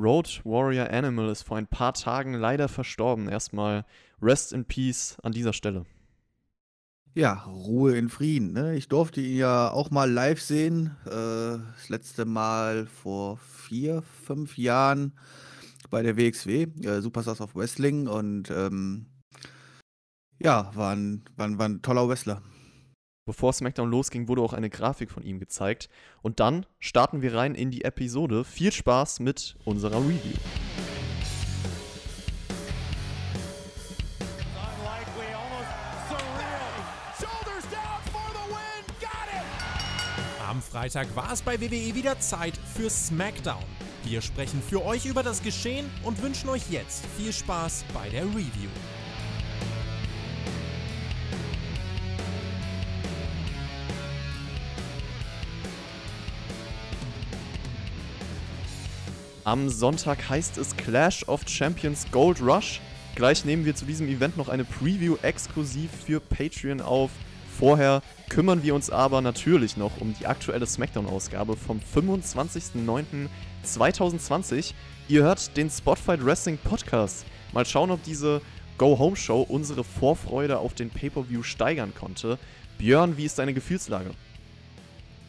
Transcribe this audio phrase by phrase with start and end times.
[0.00, 3.28] Road Warrior Animal ist vor ein paar Tagen leider verstorben.
[3.28, 3.84] Erstmal
[4.22, 5.84] Rest in Peace an dieser Stelle.
[7.14, 8.52] Ja, Ruhe in Frieden.
[8.52, 8.76] Ne?
[8.76, 10.96] Ich durfte ihn ja auch mal live sehen.
[11.04, 15.12] Äh, das letzte Mal vor vier, fünf Jahren
[15.90, 18.06] bei der WXW, äh, Superstars of Wrestling.
[18.06, 19.06] Und ähm,
[20.38, 22.42] ja, war ein, war, war ein toller Wrestler.
[23.30, 25.88] Bevor SmackDown losging, wurde auch eine Grafik von ihm gezeigt.
[26.20, 28.42] Und dann starten wir rein in die Episode.
[28.42, 30.34] Viel Spaß mit unserer Review.
[40.48, 43.62] Am Freitag war es bei WWE wieder Zeit für SmackDown.
[44.02, 48.24] Wir sprechen für euch über das Geschehen und wünschen euch jetzt viel Spaß bei der
[48.24, 48.70] Review.
[59.50, 62.80] Am Sonntag heißt es Clash of Champions Gold Rush.
[63.16, 67.10] Gleich nehmen wir zu diesem Event noch eine Preview exklusiv für Patreon auf.
[67.58, 74.74] Vorher kümmern wir uns aber natürlich noch um die aktuelle SmackDown-Ausgabe vom 25.09.2020.
[75.08, 77.26] Ihr hört den Spotfight Wrestling Podcast.
[77.52, 78.42] Mal schauen, ob diese
[78.78, 82.38] Go-Home-Show unsere Vorfreude auf den Pay-Per-View steigern konnte.
[82.78, 84.12] Björn, wie ist deine Gefühlslage?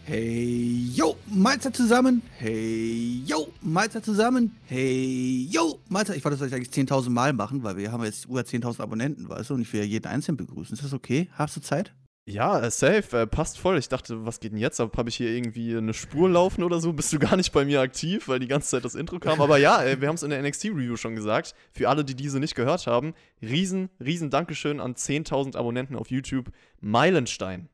[0.03, 2.23] Hey, yo, Mahlzeit zusammen.
[2.39, 4.55] Hey, yo, Mahlzeit zusammen.
[4.65, 6.17] Hey, yo, Mahlzeit.
[6.17, 9.51] Ich wollte das eigentlich 10.000 Mal machen, weil wir haben jetzt über 10.000 Abonnenten, weißt
[9.51, 10.73] du, und ich will ja jeden einzeln begrüßen.
[10.73, 11.29] Ist das okay?
[11.33, 11.93] Hast du Zeit?
[12.25, 13.77] Ja, äh, safe, äh, passt voll.
[13.77, 14.97] Ich dachte, was geht denn jetzt ab?
[14.97, 16.93] Habe ich hier irgendwie eine Spur laufen oder so?
[16.93, 19.39] Bist du gar nicht bei mir aktiv, weil die ganze Zeit das Intro kam?
[19.39, 21.53] Aber ja, äh, wir haben es in der NXT-Review schon gesagt.
[21.71, 26.51] Für alle, die diese nicht gehört haben, riesen, riesen Dankeschön an 10.000 Abonnenten auf YouTube.
[26.79, 27.69] Meilenstein.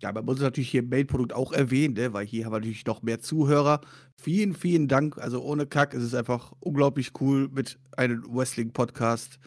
[0.00, 2.12] Ja, man muss natürlich hier im Main-Produkt auch erwähnen, ne?
[2.14, 3.82] weil hier haben wir natürlich noch mehr Zuhörer.
[4.16, 5.18] Vielen, vielen Dank.
[5.18, 9.38] Also ohne Kack ist es einfach unglaublich cool, mit einem Wrestling-Podcast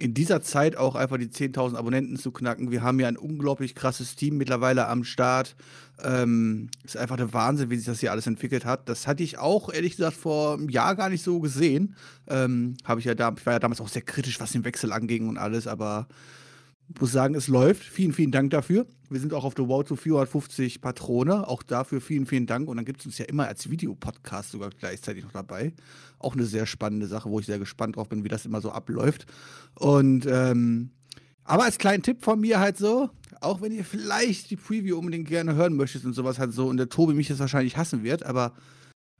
[0.00, 2.70] in dieser Zeit auch einfach die 10.000 Abonnenten zu knacken.
[2.70, 5.54] Wir haben ja ein unglaublich krasses Team mittlerweile am Start.
[6.02, 8.88] Ähm, ist einfach der Wahnsinn, wie sich das hier alles entwickelt hat.
[8.88, 11.94] Das hatte ich auch, ehrlich gesagt, vor einem Jahr gar nicht so gesehen.
[12.28, 15.28] Ähm, ich ja da, ich war ja damals auch sehr kritisch, was den Wechsel anging
[15.28, 16.08] und alles, aber
[16.98, 17.84] muss sagen, es läuft.
[17.84, 18.86] Vielen, vielen Dank dafür.
[19.08, 21.46] Wir sind auch auf der Wow zu 450 Patrone.
[21.46, 22.68] Auch dafür vielen, vielen Dank.
[22.68, 25.72] Und dann gibt es uns ja immer als Videopodcast sogar gleichzeitig noch dabei.
[26.18, 28.72] Auch eine sehr spannende Sache, wo ich sehr gespannt drauf bin, wie das immer so
[28.72, 29.26] abläuft.
[29.74, 30.90] Und ähm,
[31.44, 35.26] aber als kleinen Tipp von mir halt so, auch wenn ihr vielleicht die Preview unbedingt
[35.26, 38.24] gerne hören möchtet und sowas halt so und der Tobi mich jetzt wahrscheinlich hassen wird,
[38.24, 38.52] aber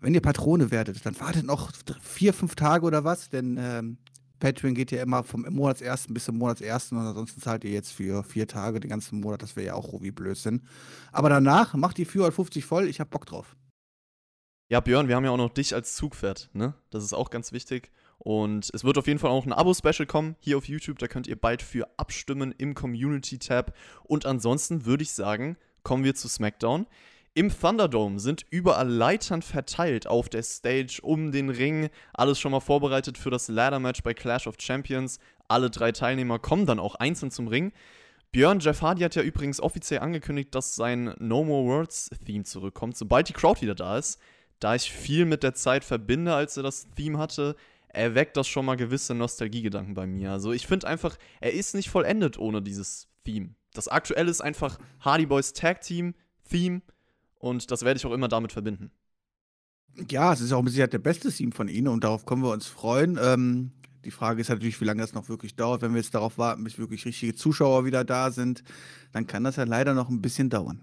[0.01, 3.99] wenn ihr Patrone werdet, dann wartet noch vier, fünf Tage oder was, denn ähm,
[4.41, 8.25] Patreon geht ja immer vom Monatsersten bis zum Monatsersten und ansonsten zahlt ihr jetzt für
[8.25, 9.43] vier Tage den ganzen Monat.
[9.43, 10.63] Das wäre ja auch wie Blödsinn.
[11.13, 12.89] Aber danach macht die 450 voll.
[12.89, 13.57] Ich hab Bock drauf.
[14.69, 16.75] Ja, Björn, wir haben ja auch noch dich als Zugpferd, ne?
[16.91, 17.91] Das ist auch ganz wichtig.
[18.19, 20.99] Und es wird auf jeden Fall auch ein Abo-Special kommen hier auf YouTube.
[20.99, 23.75] Da könnt ihr bald für abstimmen im Community-Tab.
[24.05, 26.87] Und ansonsten würde ich sagen, kommen wir zu SmackDown.
[27.35, 31.89] Im Thunderdome sind überall Leitern verteilt auf der Stage um den Ring.
[32.13, 35.21] Alles schon mal vorbereitet für das Ladder-Match bei Clash of Champions.
[35.47, 37.73] Alle drei Teilnehmer kommen dann auch einzeln zum Ring.
[38.33, 42.97] Björn Jeff Hardy hat ja übrigens offiziell angekündigt, dass sein No More Words Theme zurückkommt,
[42.97, 44.21] sobald die Crowd wieder da ist.
[44.59, 47.55] Da ich viel mit der Zeit verbinde, als er das Theme hatte,
[47.89, 50.33] erweckt das schon mal gewisse Nostalgiegedanken bei mir.
[50.33, 53.55] Also ich finde einfach, er ist nicht vollendet ohne dieses Theme.
[53.73, 56.15] Das aktuelle ist einfach Hardy Boys Tag Team
[56.49, 56.83] Theme
[57.41, 58.93] und das werde ich auch immer damit verbinden.
[60.09, 62.53] Ja, es ist auch mit Sicherheit der beste Team von ihnen und darauf können wir
[62.53, 63.19] uns freuen.
[63.21, 63.73] Ähm,
[64.05, 65.83] die Frage ist natürlich, wie lange das noch wirklich dauert.
[65.83, 68.63] Wenn wir jetzt darauf warten, bis wirklich richtige Zuschauer wieder da sind,
[69.13, 70.81] dann kann das ja leider noch ein bisschen dauern.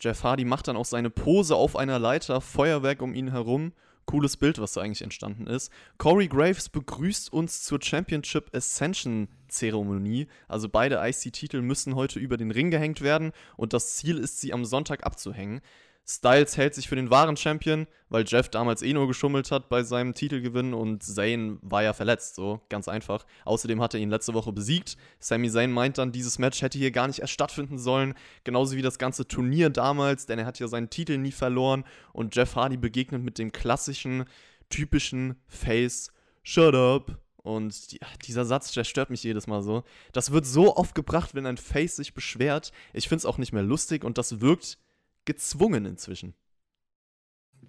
[0.00, 3.72] Jeff Hardy macht dann auch seine Pose auf einer Leiter, Feuerwerk um ihn herum.
[4.06, 5.70] Cooles Bild, was da eigentlich entstanden ist.
[5.98, 10.28] Corey Graves begrüßt uns zur Championship Ascension Zeremonie.
[10.48, 14.52] Also beide IC-Titel müssen heute über den Ring gehängt werden und das Ziel ist, sie
[14.52, 15.60] am Sonntag abzuhängen.
[16.08, 19.82] Styles hält sich für den wahren Champion, weil Jeff damals eh nur geschummelt hat bei
[19.82, 23.26] seinem Titelgewinn und Zayn war ja verletzt, so ganz einfach.
[23.44, 24.96] Außerdem hat er ihn letzte Woche besiegt.
[25.18, 28.14] Sami Zayn meint dann, dieses Match hätte hier gar nicht erst stattfinden sollen,
[28.44, 31.82] genauso wie das ganze Turnier damals, denn er hat ja seinen Titel nie verloren
[32.12, 34.26] und Jeff Hardy begegnet mit dem klassischen,
[34.70, 36.12] typischen Face
[36.44, 37.18] Shut up.
[37.42, 39.82] Und die, dieser Satz, der stört mich jedes Mal so.
[40.12, 42.70] Das wird so oft gebracht, wenn ein Face sich beschwert.
[42.92, 44.78] Ich finde es auch nicht mehr lustig und das wirkt
[45.26, 46.34] gezwungen inzwischen.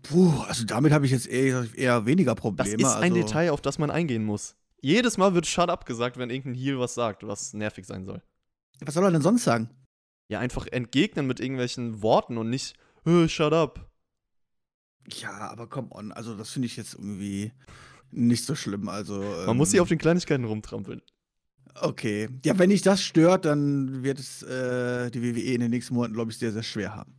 [0.03, 2.77] Puh, also damit habe ich jetzt eher, eher, weniger Probleme.
[2.77, 4.55] Das ist ein also Detail, auf das man eingehen muss.
[4.81, 8.21] Jedes Mal wird Shut up gesagt, wenn irgendein Heal was sagt, was nervig sein soll.
[8.79, 9.69] Was soll er denn sonst sagen?
[10.29, 12.77] Ja, einfach entgegnen mit irgendwelchen Worten und nicht,
[13.27, 13.89] Shut up.
[15.09, 17.53] Ja, aber come on, also das finde ich jetzt irgendwie
[18.11, 18.89] nicht so schlimm.
[18.89, 21.01] Also, Man muss sich auf den Kleinigkeiten rumtrampeln.
[21.81, 22.29] Okay.
[22.43, 26.13] Ja, wenn dich das stört, dann wird es äh, die WWE in den nächsten Monaten,
[26.13, 27.13] glaube ich, sehr, sehr schwer haben.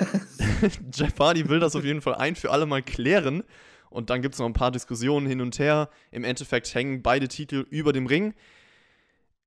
[0.94, 3.42] Jeff Hardy will das auf jeden Fall ein für alle Mal klären.
[3.90, 5.88] Und dann gibt es noch ein paar Diskussionen hin und her.
[6.10, 8.34] Im Endeffekt hängen beide Titel über dem Ring.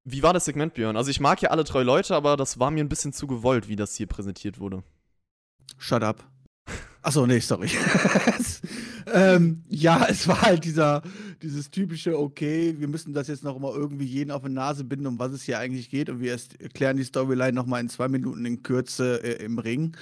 [0.04, 0.98] Wie war das Segment, Björn?
[0.98, 3.68] Also ich mag ja alle drei Leute, aber das war mir ein bisschen zu gewollt,
[3.68, 4.84] wie das hier präsentiert wurde.
[5.78, 6.26] Shut up.
[7.04, 7.70] Achso, nee, sorry.
[9.14, 11.02] ähm, ja, es war halt dieser,
[11.42, 15.08] dieses typische, okay, wir müssen das jetzt noch mal irgendwie jeden auf die Nase binden,
[15.08, 16.10] um was es hier eigentlich geht.
[16.10, 19.98] Und wir erklären die Storyline noch mal in zwei Minuten in Kürze äh, im Ring.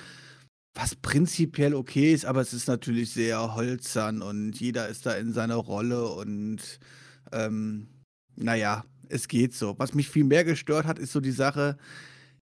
[0.73, 5.33] Was prinzipiell okay ist, aber es ist natürlich sehr holzern und jeder ist da in
[5.33, 6.79] seiner Rolle und
[7.31, 7.87] ähm,
[8.35, 9.75] naja, es geht so.
[9.79, 11.77] Was mich viel mehr gestört hat, ist so die Sache,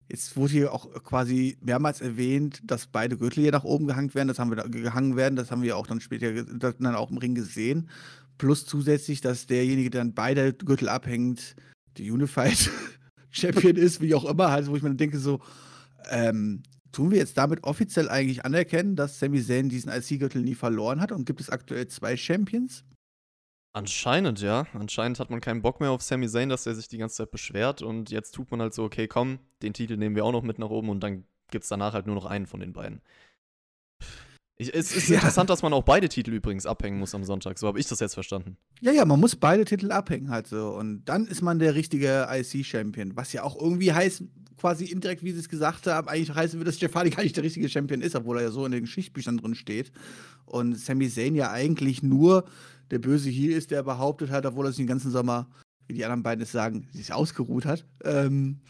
[0.07, 4.27] Jetzt wurde hier auch quasi mehrmals erwähnt, dass beide Gürtel hier nach oben gehangen werden.
[4.27, 5.35] Das haben wir da, gehangen werden.
[5.35, 7.89] Das haben wir auch dann später dann auch im Ring gesehen.
[8.37, 11.55] Plus zusätzlich, dass derjenige, der dann beide Gürtel abhängt,
[11.97, 12.69] die Unified
[13.31, 15.41] Champion ist, wie auch immer, halt, wo ich mir denke so,
[16.09, 16.61] ähm,
[16.91, 21.11] tun wir jetzt damit offiziell eigentlich anerkennen, dass Sami Zayn diesen IC-Gürtel nie verloren hat
[21.11, 22.83] und gibt es aktuell zwei Champions?
[23.75, 24.67] Anscheinend, ja.
[24.73, 27.31] Anscheinend hat man keinen Bock mehr auf Sami Zayn, dass er sich die ganze Zeit
[27.31, 27.81] beschwert.
[27.81, 30.59] Und jetzt tut man halt so, okay, komm, den Titel nehmen wir auch noch mit
[30.59, 33.01] nach oben und dann gibt es danach halt nur noch einen von den beiden.
[34.55, 35.15] Ich, es ist ja.
[35.15, 37.59] interessant, dass man auch beide Titel übrigens abhängen muss am Sonntag.
[37.59, 38.55] So habe ich das jetzt verstanden.
[38.79, 40.69] Ja, ja, man muss beide Titel abhängen halt so.
[40.69, 43.17] Und dann ist man der richtige IC-Champion.
[43.17, 44.23] Was ja auch irgendwie heißt,
[44.57, 47.35] quasi indirekt, wie sie es gesagt haben, eigentlich heißen wir, dass Jeff Hardy gar nicht
[47.35, 49.91] der richtige Champion ist, obwohl er ja so in den Geschichtsbüchern drin steht.
[50.45, 52.45] Und Sami Zayn ja eigentlich nur
[52.91, 55.47] der böse hier ist, der behauptet hat, obwohl er sich den ganzen Sommer,
[55.87, 57.85] wie die anderen beiden es sagen, sich ausgeruht hat.
[58.03, 58.61] Ähm,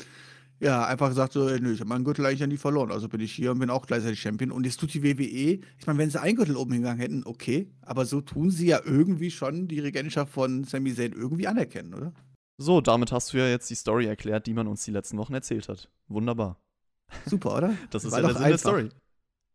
[0.59, 3.19] ja, einfach gesagt so, nö, ich habe meinen Gürtel eigentlich ja nie verloren, also bin
[3.19, 4.51] ich hier und bin auch gleichzeitig Champion.
[4.51, 7.69] Und jetzt tut die WWE, ich meine, wenn sie einen Gürtel oben hingegangen hätten, okay,
[7.81, 12.13] aber so tun sie ja irgendwie schon die Regentschaft von Sami Zayn irgendwie anerkennen, oder?
[12.57, 15.33] So, damit hast du ja jetzt die Story erklärt, die man uns die letzten Wochen
[15.33, 15.89] erzählt hat.
[16.07, 16.57] Wunderbar.
[17.25, 17.73] Super, oder?
[17.89, 18.89] Das ist ja der Sinn der Story.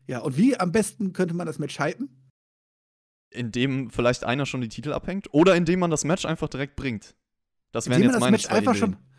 [0.06, 2.19] Ja, und wie am besten könnte man das Match hypen?
[3.31, 7.15] Indem vielleicht einer schon die Titel abhängt oder indem man das Match einfach direkt bringt.
[7.73, 8.93] Das wären jetzt meine Match zwei einfach Ideen.
[8.93, 9.10] schon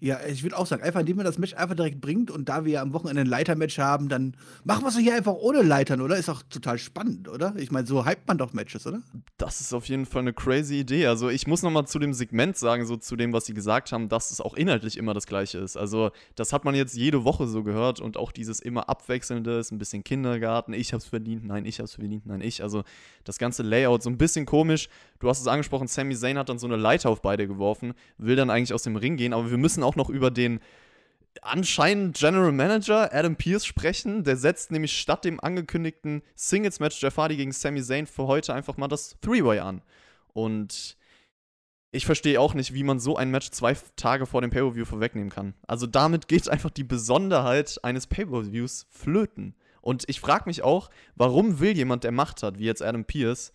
[0.00, 2.64] ja, ich würde auch sagen, einfach indem man das Match einfach direkt bringt und da
[2.64, 6.00] wir ja am Wochenende ein Leitermatch haben, dann machen wir es hier einfach ohne Leitern,
[6.00, 6.16] oder?
[6.16, 7.54] Ist auch total spannend, oder?
[7.56, 9.02] Ich meine, so hypt man doch Matches, oder?
[9.36, 11.06] Das ist auf jeden Fall eine crazy Idee.
[11.06, 13.92] Also ich muss noch mal zu dem Segment sagen, so zu dem, was sie gesagt
[13.92, 15.76] haben, dass es auch inhaltlich immer das Gleiche ist.
[15.76, 19.70] Also das hat man jetzt jede Woche so gehört und auch dieses immer abwechselnde, ist
[19.70, 22.62] ein bisschen Kindergarten, ich hab's verdient, nein, ich hab's verdient, nein, ich.
[22.62, 22.84] Also
[23.24, 24.88] das ganze Layout so ein bisschen komisch.
[25.18, 28.36] Du hast es angesprochen, Sami Zayn hat dann so eine Leiter auf beide geworfen, will
[28.36, 30.60] dann eigentlich aus dem Ring gehen, aber wir müssen auch noch über den
[31.42, 34.24] anscheinend General Manager Adam Pierce sprechen.
[34.24, 38.76] Der setzt nämlich statt dem angekündigten Singles-Match Jeff Hardy gegen Sami Zayn für heute einfach
[38.76, 39.82] mal das Three-Way an.
[40.32, 40.96] Und
[41.92, 45.30] ich verstehe auch nicht, wie man so ein Match zwei Tage vor dem Pay-Per-View vorwegnehmen
[45.30, 45.54] kann.
[45.66, 49.54] Also damit geht einfach die Besonderheit eines Pay-Per-Views flöten.
[49.80, 53.52] Und ich frage mich auch, warum will jemand, der Macht hat, wie jetzt Adam Pierce,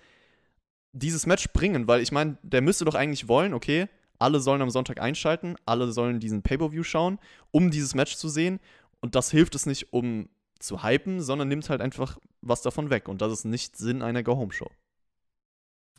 [0.92, 3.88] dieses Match bringen, weil ich meine, der müsste doch eigentlich wollen, okay,
[4.20, 7.20] alle sollen am Sonntag einschalten, alle sollen diesen Pay-Per-View schauen,
[7.52, 8.60] um dieses Match zu sehen.
[9.00, 10.30] Und das hilft es nicht, um
[10.60, 13.08] zu hypen, sondern nimmt halt einfach was davon weg.
[13.08, 14.70] Und das ist nicht Sinn einer Go-Home-Show.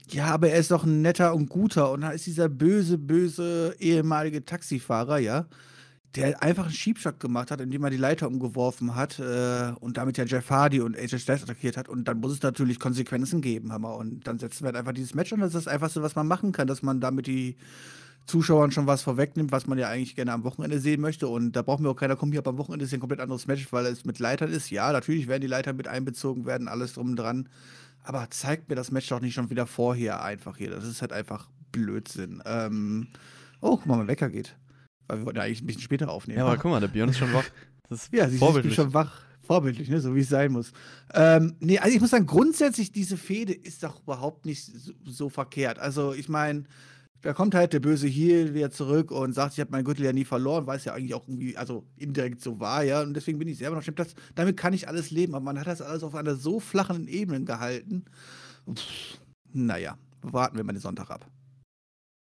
[0.09, 1.91] Ja, aber er ist doch ein netter und guter.
[1.91, 5.47] Und da ist dieser böse, böse ehemalige Taxifahrer, ja,
[6.15, 10.17] der einfach einen Schiebschock gemacht hat, indem er die Leiter umgeworfen hat äh, und damit
[10.17, 11.89] ja Jeff Hardy und AJ Styles attackiert hat.
[11.89, 13.97] Und dann muss es natürlich Konsequenzen geben, Hammer.
[13.97, 15.41] Und dann setzen wir halt einfach dieses Match an.
[15.41, 17.57] Das ist das Einfachste, was man machen kann, dass man damit die
[18.27, 21.29] Zuschauern schon was vorwegnimmt, was man ja eigentlich gerne am Wochenende sehen möchte.
[21.29, 23.73] Und da brauchen wir auch keiner kommen hier, am Wochenende ist ein komplett anderes Match,
[23.73, 24.71] weil es mit Leitern ist.
[24.71, 27.49] Ja, natürlich werden die Leiter mit einbezogen werden, alles drum und dran.
[28.03, 30.71] Aber zeigt mir das Match doch nicht schon wieder vorher einfach hier.
[30.71, 32.43] Das ist halt einfach Blödsinn.
[32.47, 33.09] Ähm
[33.61, 34.57] oh, guck mal, mein Wecker geht.
[35.07, 36.39] Weil wir wollten ja eigentlich ein bisschen später aufnehmen.
[36.39, 37.45] Ja, aber guck mal, der Björn ist schon wach.
[37.89, 39.23] Das ist ja, sie ist schon wach.
[39.43, 40.01] Vorbildlich, ne?
[40.01, 40.73] so wie es sein muss.
[41.15, 45.29] Ähm, nee, also ich muss sagen, grundsätzlich, diese Fehde ist doch überhaupt nicht so, so
[45.29, 45.79] verkehrt.
[45.79, 46.65] Also, ich meine,
[47.23, 50.13] da kommt halt der böse Heel wieder zurück und sagt, ich habe meinen Gürtel ja
[50.13, 53.03] nie verloren, weil es ja eigentlich auch irgendwie, also indirekt so war, ja.
[53.03, 53.99] Und deswegen bin ich selber noch stimmt.
[53.99, 57.09] Das, damit kann ich alles leben, aber man hat das alles auf einer so flachen
[57.09, 58.05] Ebene gehalten.
[58.73, 59.19] Pff,
[59.53, 61.27] naja, warten wir mal den Sonntag ab.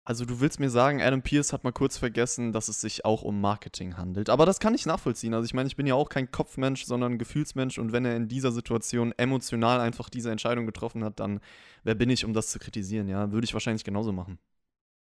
[0.08, 3.22] Also du willst mir sagen, Adam Pierce hat mal kurz vergessen, dass es sich auch
[3.22, 4.30] um Marketing handelt.
[4.30, 5.34] Aber das kann ich nachvollziehen.
[5.34, 7.78] Also ich meine, ich bin ja auch kein Kopfmensch, sondern Gefühlsmensch.
[7.78, 11.40] Und wenn er in dieser Situation emotional einfach diese Entscheidung getroffen hat, dann
[11.82, 13.08] wer bin ich, um das zu kritisieren?
[13.08, 14.38] Ja, würde ich wahrscheinlich genauso machen.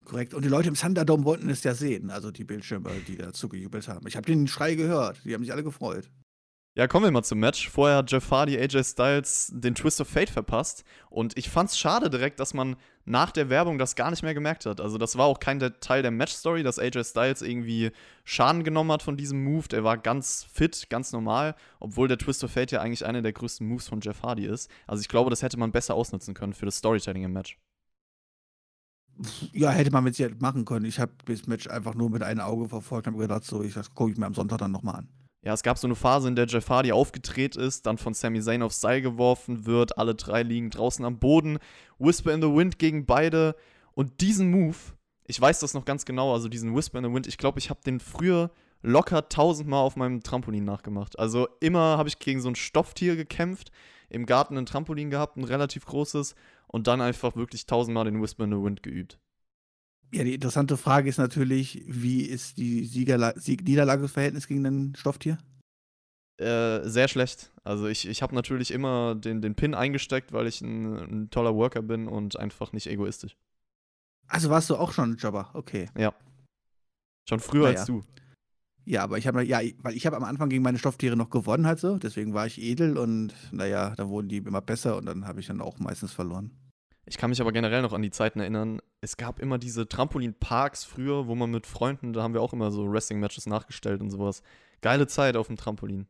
[0.05, 0.35] Korrekt.
[0.35, 3.89] Und die Leute im Thunderdome wollten es ja sehen, also die Bildschirme, die dazu gejubelt
[3.89, 4.07] haben.
[4.07, 5.21] Ich habe den Schrei gehört.
[5.25, 6.11] Die haben sich alle gefreut.
[6.79, 7.69] Ja, kommen wir mal zum Match.
[7.69, 10.85] Vorher hat Jeff Hardy AJ Styles den Twist of Fate verpasst.
[11.11, 14.65] Und ich fand's schade direkt, dass man nach der Werbung das gar nicht mehr gemerkt
[14.65, 14.81] hat.
[14.81, 17.91] Also, das war auch kein Teil der Match-Story, dass AJ Styles irgendwie
[18.23, 19.67] Schaden genommen hat von diesem Move.
[19.67, 23.33] Der war ganz fit, ganz normal, obwohl der Twist of Fate ja eigentlich einer der
[23.33, 24.71] größten Moves von Jeff Hardy ist.
[24.87, 27.59] Also, ich glaube, das hätte man besser ausnutzen können für das Storytelling im Match.
[29.53, 30.85] Ja, hätte man mit Sicherheit machen können.
[30.85, 33.75] Ich habe das Match einfach nur mit einem Auge verfolgt und habe gedacht, so, ich,
[33.75, 35.09] das gucke ich mir am Sonntag dann nochmal an.
[35.43, 38.41] Ja, es gab so eine Phase, in der Jeff Hardy aufgedreht ist, dann von Sami
[38.41, 41.59] Zayn aufs Seil geworfen wird, alle drei liegen draußen am Boden,
[41.99, 43.55] Whisper in the Wind gegen beide
[43.95, 44.77] und diesen Move,
[45.27, 47.71] ich weiß das noch ganz genau, also diesen Whisper in the Wind, ich glaube, ich
[47.71, 48.51] habe den früher
[48.83, 51.19] locker tausendmal auf meinem Trampolin nachgemacht.
[51.19, 53.71] Also immer habe ich gegen so ein Stofftier gekämpft,
[54.09, 56.35] im Garten ein Trampolin gehabt, ein relativ großes
[56.69, 59.19] und dann einfach wirklich tausendmal den Whisper in the Wind geübt.
[60.13, 65.39] Ja, die interessante Frage ist natürlich, wie ist die Sieg-Niederlageverhältnis gegen ein Stofftier?
[66.39, 67.53] Äh, sehr schlecht.
[67.65, 71.55] Also ich, ich habe natürlich immer den, den Pin eingesteckt, weil ich ein, ein, toller
[71.57, 73.37] Worker bin und einfach nicht egoistisch.
[74.29, 75.91] Also warst du auch schon ein Jobber, okay.
[75.97, 76.15] Ja.
[77.29, 77.79] Schon früher naja.
[77.81, 78.03] als du.
[78.89, 81.67] Ja, aber ich habe ja, weil ich habe am Anfang gegen meine Stofftiere noch gewonnen
[81.67, 85.27] halt so, deswegen war ich edel und naja, da wurden die immer besser und dann
[85.27, 86.53] habe ich dann auch meistens verloren.
[87.05, 88.81] Ich kann mich aber generell noch an die Zeiten erinnern.
[89.03, 92.71] Es gab immer diese Trampolinparks früher, wo man mit Freunden, da haben wir auch immer
[92.71, 94.43] so Wrestling-Matches nachgestellt und sowas.
[94.81, 96.07] Geile Zeit auf dem Trampolin.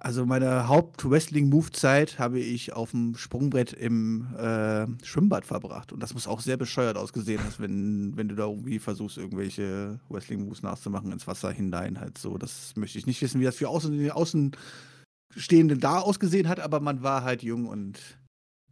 [0.00, 5.92] Also meine Haupt-Wrestling-Move-Zeit habe ich auf dem Sprungbrett im äh, Schwimmbad verbracht.
[5.92, 10.00] Und das muss auch sehr bescheuert ausgesehen haben, wenn, wenn du da irgendwie versuchst, irgendwelche
[10.10, 12.00] Wrestling-Moves nachzumachen ins Wasser hinein.
[12.00, 12.36] Halt so.
[12.36, 17.02] Das möchte ich nicht wissen, wie das für Außen, Außenstehende da ausgesehen hat, aber man
[17.02, 18.18] war halt jung und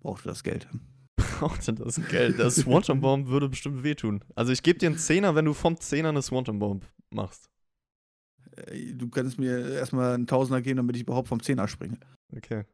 [0.01, 0.69] brauchte das Geld
[1.43, 2.39] braucht denn das Geld?
[2.39, 4.25] Das Swanton Bomb würde bestimmt wehtun.
[4.35, 7.51] Also ich gebe dir einen Zehner, wenn du vom Zehner eine Swanton Bomb machst.
[8.67, 11.99] Äh, du kannst mir erstmal einen Tausender geben, damit ich überhaupt vom Zehner springe.
[12.35, 12.65] Okay.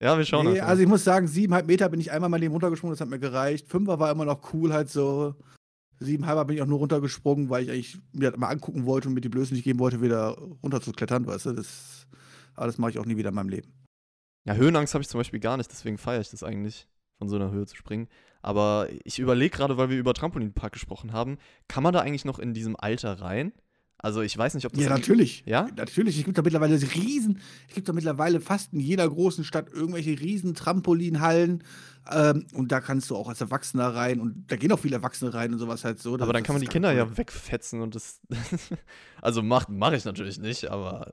[0.00, 2.52] Ja, wir schauen nee, Also ich muss sagen, siebeneinhalb Meter bin ich einmal mal Leben
[2.52, 3.66] runtergesprungen, das hat mir gereicht.
[3.68, 5.34] Fünfer war immer noch cool, halt so.
[5.98, 9.14] Siebenhalber bin ich auch nur runtergesprungen, weil ich eigentlich mir das mal angucken wollte und
[9.14, 11.52] mir die Blöße nicht geben wollte, wieder runterzuklettern, weißt du.
[11.52, 12.06] Das,
[12.54, 13.72] aber das mache ich auch nie wieder in meinem Leben.
[14.44, 16.86] Ja, Höhenangst habe ich zum Beispiel gar nicht, deswegen feiere ich das eigentlich
[17.18, 18.08] von so einer Höhe zu springen.
[18.40, 22.38] Aber ich überlege gerade, weil wir über Trampolinpark gesprochen haben, kann man da eigentlich noch
[22.38, 23.52] in diesem Alter rein?
[24.00, 24.82] Also ich weiß nicht, ob das.
[24.82, 25.42] Ja, natürlich.
[25.44, 25.68] Ja?
[25.74, 26.18] Natürlich.
[26.18, 30.18] Es gibt da mittlerweile riesen, es gibt da mittlerweile fast in jeder großen Stadt irgendwelche
[30.20, 31.64] riesen Trampolinhallen.
[32.10, 35.34] Ähm, und da kannst du auch als Erwachsener rein und da gehen auch viele Erwachsene
[35.34, 36.14] rein und sowas halt so.
[36.14, 36.96] Aber dann kann man die Kinder cool.
[36.96, 38.20] ja wegfetzen und das.
[39.20, 41.10] also mache mach ich natürlich nicht, aber.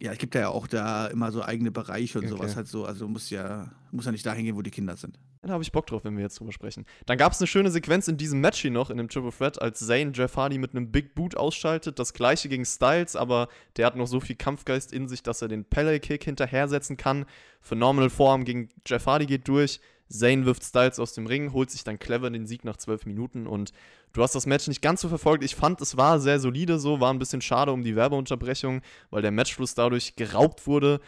[0.00, 2.34] Ja, es gibt ja auch da immer so eigene Bereiche und okay.
[2.34, 2.84] sowas halt so.
[2.84, 5.18] Also muss ja, muss ja nicht dahin gehen, wo die Kinder sind.
[5.42, 6.86] Ja, da habe ich Bock drauf, wenn wir jetzt drüber sprechen.
[7.06, 9.60] Dann gab es eine schöne Sequenz in diesem Match hier noch, in dem Triple Threat,
[9.60, 11.98] als Zayn Jeff Hardy mit einem Big Boot ausschaltet.
[11.98, 15.48] Das gleiche gegen Styles, aber der hat noch so viel Kampfgeist in sich, dass er
[15.48, 17.26] den Pele Kick hinterher setzen kann.
[17.60, 19.80] Phenomenal Form gegen Jeff Hardy geht durch.
[20.12, 23.46] Zayn wirft Styles aus dem Ring, holt sich dann clever den Sieg nach 12 Minuten
[23.46, 23.72] und
[24.12, 25.42] du hast das Match nicht ganz so verfolgt.
[25.42, 29.22] Ich fand, es war sehr solide so, war ein bisschen schade um die Werbeunterbrechung, weil
[29.22, 31.00] der Matchfluss dadurch geraubt wurde.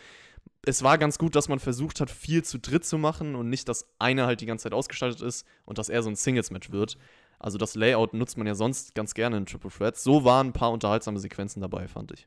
[0.66, 3.68] Es war ganz gut, dass man versucht hat, viel zu dritt zu machen und nicht,
[3.68, 6.96] dass einer halt die ganze Zeit ausgeschaltet ist und dass er so ein Singles-Match wird.
[7.38, 10.02] Also das Layout nutzt man ja sonst ganz gerne in Triple Threats.
[10.02, 12.26] So waren ein paar unterhaltsame Sequenzen dabei, fand ich.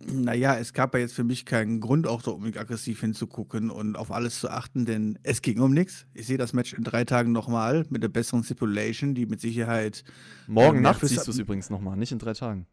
[0.00, 3.96] Naja, es gab ja jetzt für mich keinen Grund, auch so unbedingt aggressiv hinzugucken und
[3.96, 6.06] auf alles zu achten, denn es ging um nichts.
[6.14, 10.04] Ich sehe das Match in drei Tagen nochmal mit einer besseren Stipulation, die mit Sicherheit.
[10.46, 12.66] Morgen äh, Nacht siehst du es übrigens nochmal, nicht in drei Tagen.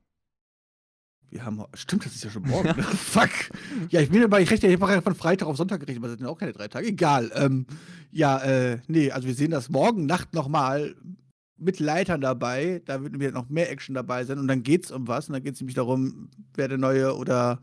[1.30, 1.64] Wir haben.
[1.74, 2.74] Stimmt, das ist ja schon morgen.
[2.84, 3.30] Fuck.
[3.90, 6.18] Ja, ich bin aber, ich rechne, ich habe von Freitag auf Sonntag gerechnet, aber das
[6.18, 6.88] sind auch keine drei Tage.
[6.88, 7.32] Egal.
[7.36, 7.66] Ähm,
[8.12, 10.96] ja, äh, nee, also wir sehen das morgen Nacht nochmal
[11.62, 12.82] mit Leitern dabei.
[12.86, 14.40] Da wird wieder noch mehr Action dabei sein.
[14.40, 15.30] Und dann geht es um was.
[15.30, 17.60] Und dann geht es nämlich darum, wer der neue oder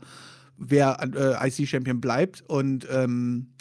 [0.57, 2.41] wer äh, IC-Champion bleibt.
[2.47, 3.53] Und ähm,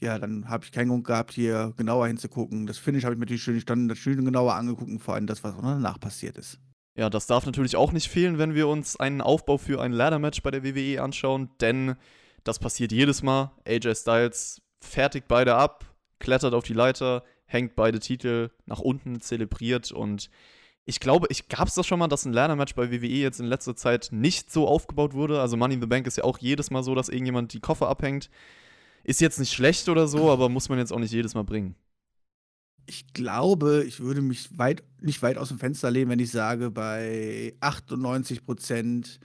[0.00, 2.66] ja, dann habe ich keinen Grund gehabt, hier genauer hinzugucken.
[2.66, 5.54] Das Finish habe ich mir natürlich schön, das schön genauer angeguckt vor allem das, was
[5.60, 6.58] danach passiert ist.
[6.98, 10.42] Ja, das darf natürlich auch nicht fehlen, wenn wir uns einen Aufbau für ein Ladder-Match
[10.42, 11.96] bei der WWE anschauen, denn
[12.42, 13.52] das passiert jedes Mal.
[13.66, 15.84] AJ Styles fertigt beide ab,
[16.20, 20.30] klettert auf die Leiter, hängt beide Titel nach unten, zelebriert und
[20.88, 23.46] ich glaube, ich gab es das schon mal, dass ein Lernermatch bei WWE jetzt in
[23.46, 25.40] letzter Zeit nicht so aufgebaut wurde.
[25.40, 27.88] Also Money in the Bank ist ja auch jedes Mal so, dass irgendjemand die Koffer
[27.88, 28.30] abhängt.
[29.02, 31.74] Ist jetzt nicht schlecht oder so, aber muss man jetzt auch nicht jedes Mal bringen.
[32.86, 36.70] Ich glaube, ich würde mich weit, nicht weit aus dem Fenster lehnen, wenn ich sage,
[36.70, 39.18] bei 98 Prozent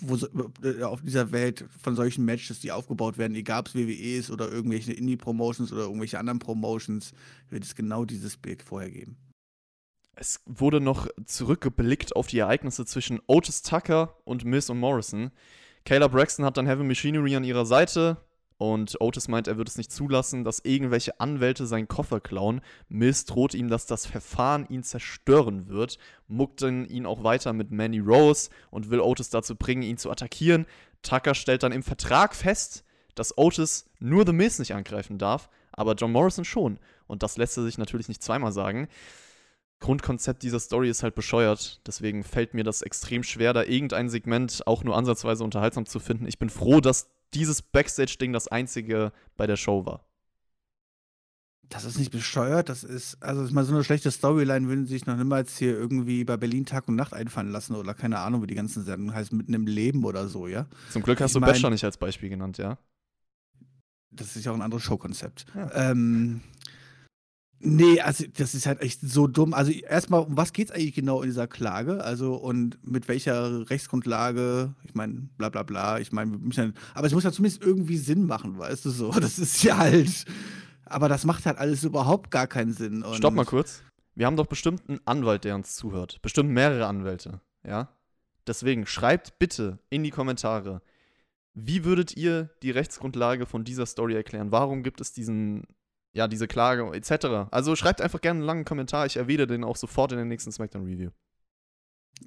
[0.00, 0.16] wo
[0.62, 4.30] äh, auf dieser Welt von solchen Matches, die aufgebaut werden, egal ob es WWE ist
[4.30, 7.12] oder irgendwelche Indie-Promotions oder irgendwelche anderen Promotions,
[7.50, 9.16] wird es genau dieses Bild vorher geben.
[10.16, 15.30] Es wurde noch zurückgeblickt auf die Ereignisse zwischen Otis Tucker und Miz und Morrison.
[15.84, 18.18] Kayla Braxton hat dann Heavy Machinery an ihrer Seite.
[18.64, 22.62] Und Otis meint, er wird es nicht zulassen, dass irgendwelche Anwälte seinen Koffer klauen.
[22.88, 27.70] Mills droht ihm, dass das Verfahren ihn zerstören wird, muckt dann ihn auch weiter mit
[27.70, 30.64] Manny Rose und will Otis dazu bringen, ihn zu attackieren.
[31.02, 35.92] Tucker stellt dann im Vertrag fest, dass Otis nur The Miz nicht angreifen darf, aber
[35.92, 36.78] John Morrison schon.
[37.06, 38.88] Und das lässt er sich natürlich nicht zweimal sagen.
[39.80, 41.86] Grundkonzept dieser Story ist halt bescheuert.
[41.86, 46.26] Deswegen fällt mir das extrem schwer, da irgendein Segment auch nur ansatzweise unterhaltsam zu finden.
[46.26, 50.06] Ich bin froh, dass dieses Backstage-Ding das einzige bei der Show war.
[51.70, 54.92] Das ist nicht bescheuert, das ist, also ist mal so eine schlechte Storyline, würden sie
[54.92, 58.42] sich noch niemals hier irgendwie bei Berlin Tag und Nacht einfallen lassen oder keine Ahnung,
[58.42, 60.66] wie die ganzen Sendungen heißen, mitten im Leben oder so, ja?
[60.90, 62.76] Zum Glück hast Ich du mein- Bachelor nicht als Beispiel genannt, ja?
[64.10, 65.46] Das ist ja auch ein anderes Showkonzept.
[65.54, 65.90] Ja.
[65.90, 66.42] Ähm,
[67.64, 69.54] nee, also das ist halt echt so dumm.
[69.54, 72.02] Also erstmal, um was geht es eigentlich genau in dieser Klage?
[72.04, 74.74] Also und mit welcher Rechtsgrundlage?
[74.84, 75.98] Ich meine, bla bla bla.
[75.98, 76.38] Ich meine,
[76.94, 79.10] aber es muss ja zumindest irgendwie Sinn machen, weißt du so.
[79.24, 80.26] Das ist ja halt.
[80.84, 83.02] Aber das macht halt alles überhaupt gar keinen Sinn.
[83.02, 83.82] Und Stopp mal kurz.
[84.14, 86.20] Wir haben doch bestimmt einen Anwalt, der uns zuhört.
[86.22, 87.88] Bestimmt mehrere Anwälte, ja?
[88.46, 90.82] Deswegen schreibt bitte in die Kommentare,
[91.54, 94.52] wie würdet ihr die Rechtsgrundlage von dieser Story erklären?
[94.52, 95.64] Warum gibt es diesen,
[96.14, 97.50] ja, diese Klage etc.?
[97.50, 99.06] Also schreibt einfach gerne einen langen Kommentar.
[99.06, 101.10] Ich erwähne den auch sofort in der nächsten SmackDown Review.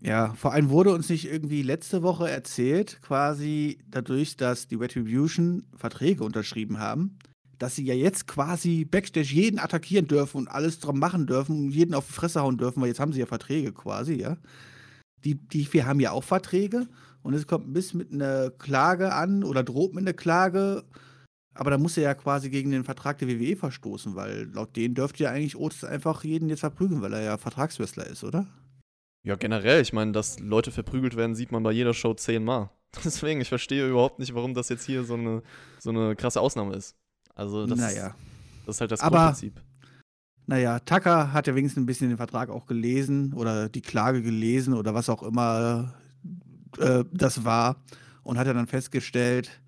[0.01, 5.65] Ja, vor allem wurde uns nicht irgendwie letzte Woche erzählt, quasi dadurch, dass die Retribution
[5.75, 7.17] Verträge unterschrieben haben,
[7.57, 11.71] dass sie ja jetzt quasi Backstage jeden attackieren dürfen und alles dran machen dürfen und
[11.71, 14.37] jeden auf die Fresse hauen dürfen, weil jetzt haben sie ja Verträge quasi, ja.
[15.23, 16.87] Die, die vier haben ja auch Verträge
[17.23, 20.83] und es kommt ein bisschen mit einer Klage an oder droht mit einer Klage,
[21.59, 24.95] aber da muss er ja quasi gegen den Vertrag der WWE verstoßen, weil laut denen
[24.95, 28.47] dürfte ja eigentlich Otis einfach jeden jetzt verprügeln, weil er ja Vertragswrestler ist, oder?
[29.23, 32.69] Ja, generell, ich meine, dass Leute verprügelt werden, sieht man bei jeder Show zehnmal.
[33.03, 35.43] Deswegen, ich verstehe überhaupt nicht, warum das jetzt hier so eine,
[35.79, 36.95] so eine krasse Ausnahme ist.
[37.35, 38.15] Also, das, naja.
[38.65, 39.61] das ist halt das Aber- Grundprinzip.
[40.49, 44.73] Naja, Tucker hat ja wenigstens ein bisschen den Vertrag auch gelesen oder die Klage gelesen
[44.73, 45.93] oder was auch immer
[46.79, 47.83] äh, das war
[48.23, 49.61] und hat ja dann festgestellt,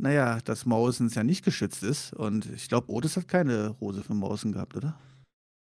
[0.00, 4.14] naja, dass Morrisons ja nicht geschützt ist und ich glaube, Otis hat keine Rose für
[4.14, 4.98] Morrison gehabt, oder?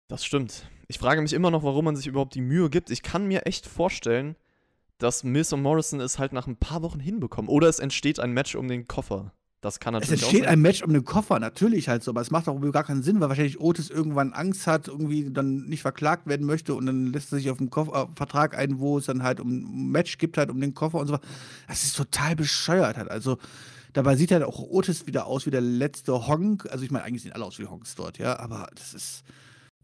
[0.08, 0.68] Das stimmt.
[0.88, 2.90] Ich frage mich immer noch, warum man sich überhaupt die Mühe gibt.
[2.90, 4.36] Ich kann mir echt vorstellen,
[4.98, 7.48] dass Miz und Morrison es halt nach ein paar Wochen hinbekommen.
[7.48, 9.32] Oder es entsteht ein Match um den Koffer.
[9.62, 10.52] Das kann Es natürlich entsteht auch sein.
[10.54, 13.20] ein Match um den Koffer, natürlich halt so, aber es macht auch gar keinen Sinn,
[13.20, 17.32] weil wahrscheinlich Otis irgendwann Angst hat, irgendwie dann nicht verklagt werden möchte und dann lässt
[17.32, 20.18] er sich auf einen Koffer, einen Vertrag ein, wo es dann halt um ein Match
[20.18, 21.18] gibt, halt um den Koffer und so.
[21.68, 23.08] Das ist total bescheuert halt.
[23.08, 23.38] Also
[23.92, 26.68] dabei sieht halt auch Otis wieder aus wie der letzte Honk.
[26.70, 29.24] Also ich meine, eigentlich sehen alle aus wie Honks dort, ja, aber das ist.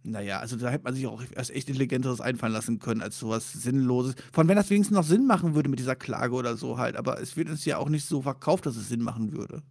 [0.05, 3.53] Naja, also da hätte man sich auch erst echt Intelligenteres einfallen lassen können, als sowas
[3.53, 4.15] Sinnloses.
[4.33, 7.21] Von wenn das wenigstens noch Sinn machen würde mit dieser Klage oder so halt, aber
[7.21, 9.63] es wird uns ja auch nicht so verkauft, dass es Sinn machen würde.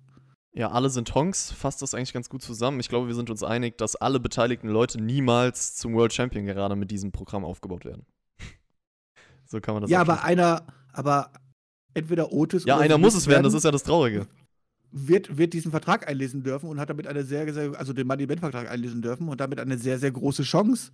[0.54, 2.80] Ja, alle sind Honks, fasst das eigentlich ganz gut zusammen.
[2.80, 6.76] Ich glaube, wir sind uns einig, dass alle beteiligten Leute niemals zum World Champion gerade
[6.76, 8.06] mit diesem Programm aufgebaut werden.
[9.46, 10.20] so kann man das ja, abschließen.
[10.20, 11.32] aber einer, aber
[11.98, 14.28] entweder Otis Ja, oder einer sie muss es werden, das ist ja das Traurige.
[14.92, 18.24] wird, wird diesen Vertrag einlesen dürfen und hat damit eine sehr, sehr, also den Money
[18.24, 20.92] Event Vertrag einlesen dürfen und damit eine sehr, sehr große Chance,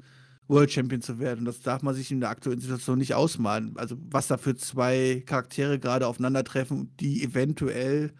[0.47, 1.39] World Champion zu werden.
[1.39, 3.73] Und das darf man sich in der aktuellen Situation nicht ausmalen.
[3.77, 8.11] Also, was da für zwei Charaktere gerade aufeinandertreffen, die eventuell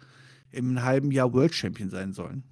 [0.50, 2.44] im halben Jahr World Champion sein sollen.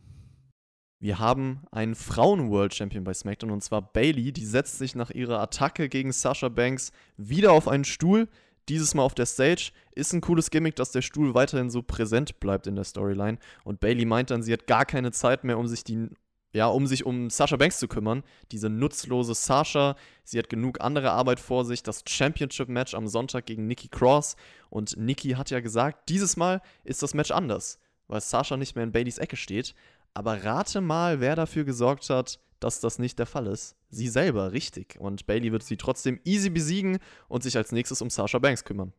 [0.99, 4.33] Wir haben einen Frauen-World Champion bei SmackDown und zwar Bailey.
[4.33, 8.29] Die setzt sich nach ihrer Attacke gegen Sasha Banks wieder auf einen Stuhl.
[8.69, 9.73] Dieses Mal auf der Stage.
[9.95, 13.39] Ist ein cooles Gimmick, dass der Stuhl weiterhin so präsent bleibt in der Storyline.
[13.65, 16.09] Und Bailey meint dann, sie hat gar keine Zeit mehr, um sich die.
[16.55, 18.23] Ja, um sich um Sasha Banks zu kümmern.
[18.51, 19.97] Diese nutzlose Sasha.
[20.23, 21.83] Sie hat genug andere Arbeit vor sich.
[21.83, 24.37] Das Championship-Match am Sonntag gegen Nikki Cross.
[24.69, 28.85] Und Nikki hat ja gesagt, dieses Mal ist das Match anders, weil Sasha nicht mehr
[28.85, 29.75] in Baileys Ecke steht.
[30.13, 33.77] Aber rate mal, wer dafür gesorgt hat, dass das nicht der Fall ist.
[33.91, 34.99] Sie selber, richtig.
[34.99, 36.99] Und Bailey wird sie trotzdem easy besiegen
[37.29, 38.93] und sich als nächstes um Sasha Banks kümmern.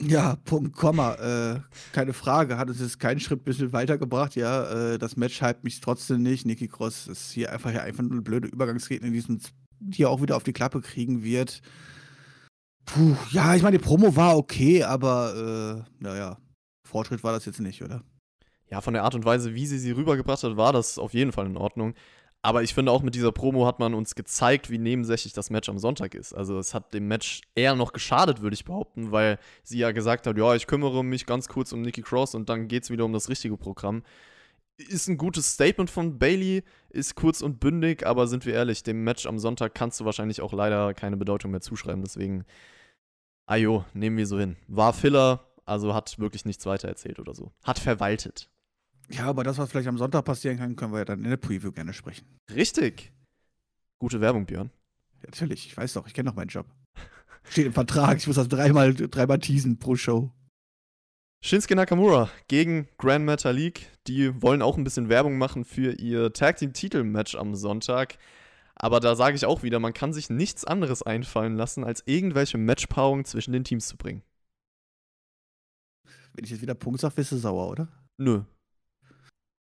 [0.00, 1.14] Ja, Punkt, Komma.
[1.14, 1.60] Äh,
[1.92, 2.58] keine Frage.
[2.58, 4.36] Hat es jetzt keinen Schritt ein bisschen weitergebracht.
[4.36, 6.44] Ja, äh, das Match hype mich trotzdem nicht.
[6.44, 9.52] Nikki Cross ist hier einfach, ja, einfach nur eine blöde Übergangsrednerin, die es
[9.94, 11.62] hier auch wieder auf die Klappe kriegen wird.
[12.84, 16.38] Puh, ja, ich meine, die Promo war okay, aber äh, naja,
[16.84, 18.04] Fortschritt war das jetzt nicht, oder?
[18.70, 21.32] Ja, von der Art und Weise, wie sie sie rübergebracht hat, war das auf jeden
[21.32, 21.94] Fall in Ordnung.
[22.42, 25.68] Aber ich finde auch mit dieser Promo hat man uns gezeigt, wie nebensächlich das Match
[25.68, 26.32] am Sonntag ist.
[26.32, 30.26] Also es hat dem Match eher noch geschadet, würde ich behaupten, weil sie ja gesagt
[30.26, 33.04] hat, ja, ich kümmere mich ganz kurz um Nikki Cross und dann geht es wieder
[33.04, 34.04] um das richtige Programm.
[34.76, 39.02] Ist ein gutes Statement von Bailey, ist kurz und bündig, aber sind wir ehrlich, dem
[39.02, 42.02] Match am Sonntag kannst du wahrscheinlich auch leider keine Bedeutung mehr zuschreiben.
[42.02, 42.44] Deswegen
[43.46, 44.56] Ajo, nehmen wir so hin.
[44.66, 47.52] War Filler, also hat wirklich nichts weiter erzählt oder so.
[47.62, 48.50] Hat verwaltet.
[49.08, 51.36] Ja, aber das, was vielleicht am Sonntag passieren kann, können wir ja dann in der
[51.36, 52.26] Preview gerne sprechen.
[52.52, 53.12] Richtig.
[53.98, 54.70] Gute Werbung, Björn.
[55.22, 56.66] Ja, natürlich, ich weiß doch, ich kenne doch meinen Job.
[57.48, 60.32] Steht im Vertrag, ich muss das dreimal, dreimal teasen pro Show.
[61.44, 63.86] Shinsuke Nakamura gegen Grand Metalik.
[64.08, 68.18] Die wollen auch ein bisschen Werbung machen für ihr Tag Team Titel-Match am Sonntag.
[68.74, 72.58] Aber da sage ich auch wieder, man kann sich nichts anderes einfallen lassen, als irgendwelche
[72.58, 74.22] Matchpaarungen zwischen den Teams zu bringen.
[76.34, 77.88] Wenn ich jetzt wieder Punkt sage, wirst du sauer, oder?
[78.18, 78.42] Nö.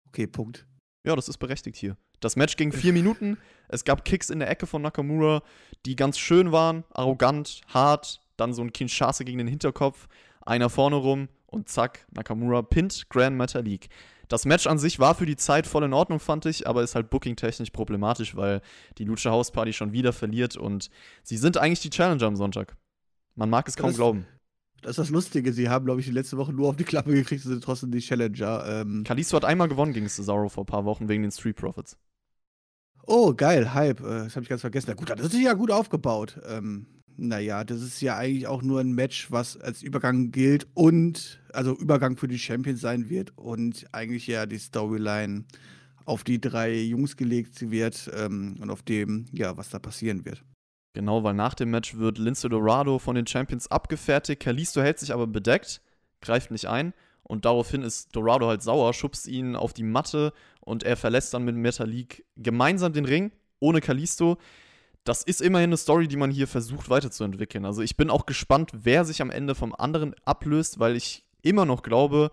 [0.09, 0.65] Okay, Punkt.
[1.05, 1.95] Ja, das ist berechtigt hier.
[2.19, 3.37] Das Match ging vier Minuten.
[3.67, 5.41] Es gab Kicks in der Ecke von Nakamura,
[5.85, 8.21] die ganz schön waren, arrogant, hart.
[8.37, 10.07] Dann so ein Kinshasa gegen den Hinterkopf,
[10.41, 13.89] einer vorne rum und zack, Nakamura pinnt Grand Metalik.
[14.29, 16.95] Das Match an sich war für die Zeit voll in Ordnung, fand ich, aber ist
[16.95, 18.61] halt booking-technisch problematisch, weil
[18.97, 20.89] die Lucha House Party schon wieder verliert und
[21.23, 22.77] sie sind eigentlich die Challenger am Sonntag.
[23.35, 24.25] Man mag es kaum Das- glauben.
[24.81, 27.11] Das ist das Lustige, sie haben, glaube ich, die letzte Woche nur auf die Klappe
[27.13, 28.63] gekriegt und sind trotzdem die Challenger.
[28.67, 31.97] Ähm, Kalisto hat einmal gewonnen gegen Cesaro vor ein paar Wochen wegen den Street Profits.
[33.05, 33.99] oh, geil, Hype.
[34.01, 34.87] Äh, das habe ich ganz vergessen.
[34.89, 36.39] Na gut, das ist ja gut aufgebaut.
[36.47, 36.85] Ähm,
[37.17, 41.75] naja, das ist ja eigentlich auch nur ein Match, was als Übergang gilt und, also
[41.77, 45.43] Übergang für die Champions sein wird und eigentlich ja die Storyline
[46.05, 50.43] auf die drei Jungs gelegt wird ähm, und auf dem, ja, was da passieren wird.
[50.93, 54.41] Genau, weil nach dem Match wird Lince Dorado von den Champions abgefertigt.
[54.41, 55.81] Kalisto hält sich aber bedeckt,
[56.21, 56.93] greift nicht ein.
[57.23, 61.43] Und daraufhin ist Dorado halt sauer, schubst ihn auf die Matte und er verlässt dann
[61.43, 64.37] mit Metalik gemeinsam den Ring, ohne Kalisto.
[65.03, 67.65] Das ist immerhin eine Story, die man hier versucht weiterzuentwickeln.
[67.65, 71.65] Also ich bin auch gespannt, wer sich am Ende vom anderen ablöst, weil ich immer
[71.65, 72.31] noch glaube,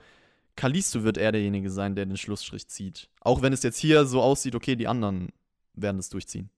[0.57, 3.11] Kalisto wird eher derjenige sein, der den Schlussstrich zieht.
[3.21, 5.29] Auch wenn es jetzt hier so aussieht, okay, die anderen
[5.75, 6.49] werden es durchziehen.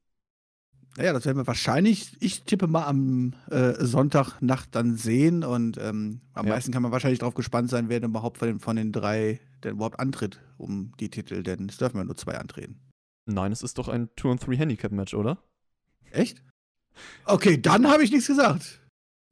[0.99, 6.23] Naja, das werden wir wahrscheinlich, ich tippe mal am äh, Sonntagnacht dann sehen und ähm,
[6.35, 6.55] am Ja.
[6.55, 9.41] meisten kann man wahrscheinlich darauf gespannt sein, wer denn überhaupt von den, von den drei
[9.63, 12.81] denn überhaupt antritt um die Titel, denn es dürfen ja nur zwei antreten.
[13.27, 15.39] Nein, es ist doch ein 2-on-3-Handicap-Match, oder?
[16.11, 16.43] Echt?
[17.27, 18.81] Okay, dann habe ich nichts gesagt.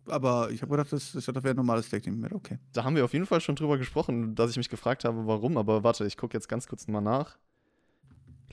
[0.07, 2.25] Aber ich habe gedacht, das, das wäre ein normales Tag Team.
[2.31, 2.61] Okay.
[2.75, 5.57] Da haben wir auf jeden Fall schon drüber gesprochen, dass ich mich gefragt habe, warum.
[5.57, 7.39] Aber warte, ich gucke jetzt ganz kurz mal nach.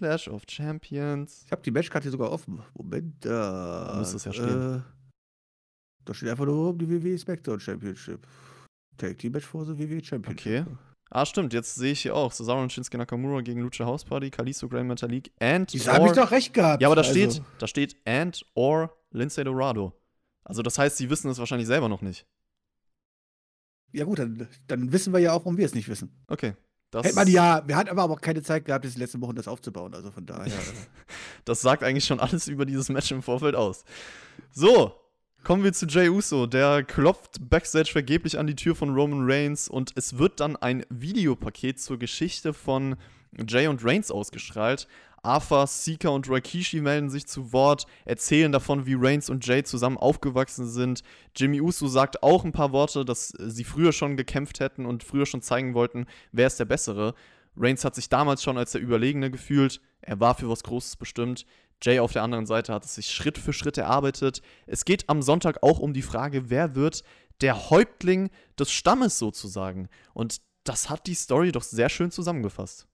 [0.04, 1.44] Clash of Champions.
[1.46, 2.62] Ich habe die Matchkarte sogar offen.
[2.74, 3.86] Moment, da.
[3.92, 4.78] Da müsste es ja stehen.
[4.78, 4.82] Äh,
[6.04, 8.28] da steht einfach nur um die WWE SmackDown Championship.
[8.98, 10.68] Tag Team Match for the WWE Championship.
[10.68, 10.76] Okay.
[11.10, 12.34] Ah, stimmt, jetzt sehe ich hier auch.
[12.34, 16.12] Cesaro und Shinsuke Nakamura gegen Lucha House Party, Kalisto Grand Metalik and Die habe ich
[16.14, 16.82] doch recht gehabt.
[16.82, 19.94] Ja, aber da Also- steht, da steht and or Lindsay Dorado.
[20.44, 22.26] Also das heißt, sie wissen es wahrscheinlich selber noch nicht.
[23.94, 26.12] Ja, gut, dann, dann wissen wir ja auch, warum wir es nicht wissen.
[26.28, 26.56] Okay.
[26.94, 29.36] Das, Hätte man ja, wir hatten aber auch keine Zeit gehabt, jetzt die letzten Wochen
[29.36, 29.96] das aufzubauen.
[29.96, 30.54] Also von daher.
[31.46, 33.84] Das sagt eigentlich schon alles über dieses Match im Vorfeld aus.
[34.52, 34.94] So,
[35.44, 36.46] kommen wir zu Jay Uso.
[36.46, 40.86] Der klopft backstage vergeblich an die Tür von Roman Reigns und es wird dann ein
[40.90, 42.96] Videopaket zur Geschichte von
[43.46, 44.88] Jay und Reigns ausgestrahlt.
[45.24, 49.98] Arthur, Sika und Rikishi melden sich zu Wort, erzählen davon, wie Reigns und Jay zusammen
[49.98, 51.02] aufgewachsen sind.
[51.36, 55.04] Jimmy Uso sagt auch ein paar Worte, dass äh, sie früher schon gekämpft hätten und
[55.04, 57.16] früher schon zeigen wollten, wer ist der Bessere.
[57.56, 59.80] Reigns hat sich damals schon als der Überlegene gefühlt.
[60.02, 61.46] Er war für was Großes bestimmt.
[61.82, 64.42] Jay auf der anderen Seite hat es sich Schritt für Schritt erarbeitet.
[64.68, 67.04] Es geht am Sonntag auch um die Frage, wer wird
[67.42, 69.88] der Häuptling des Stammes sozusagen.
[70.14, 72.88] Und das hat die Story doch sehr schön zusammengefasst.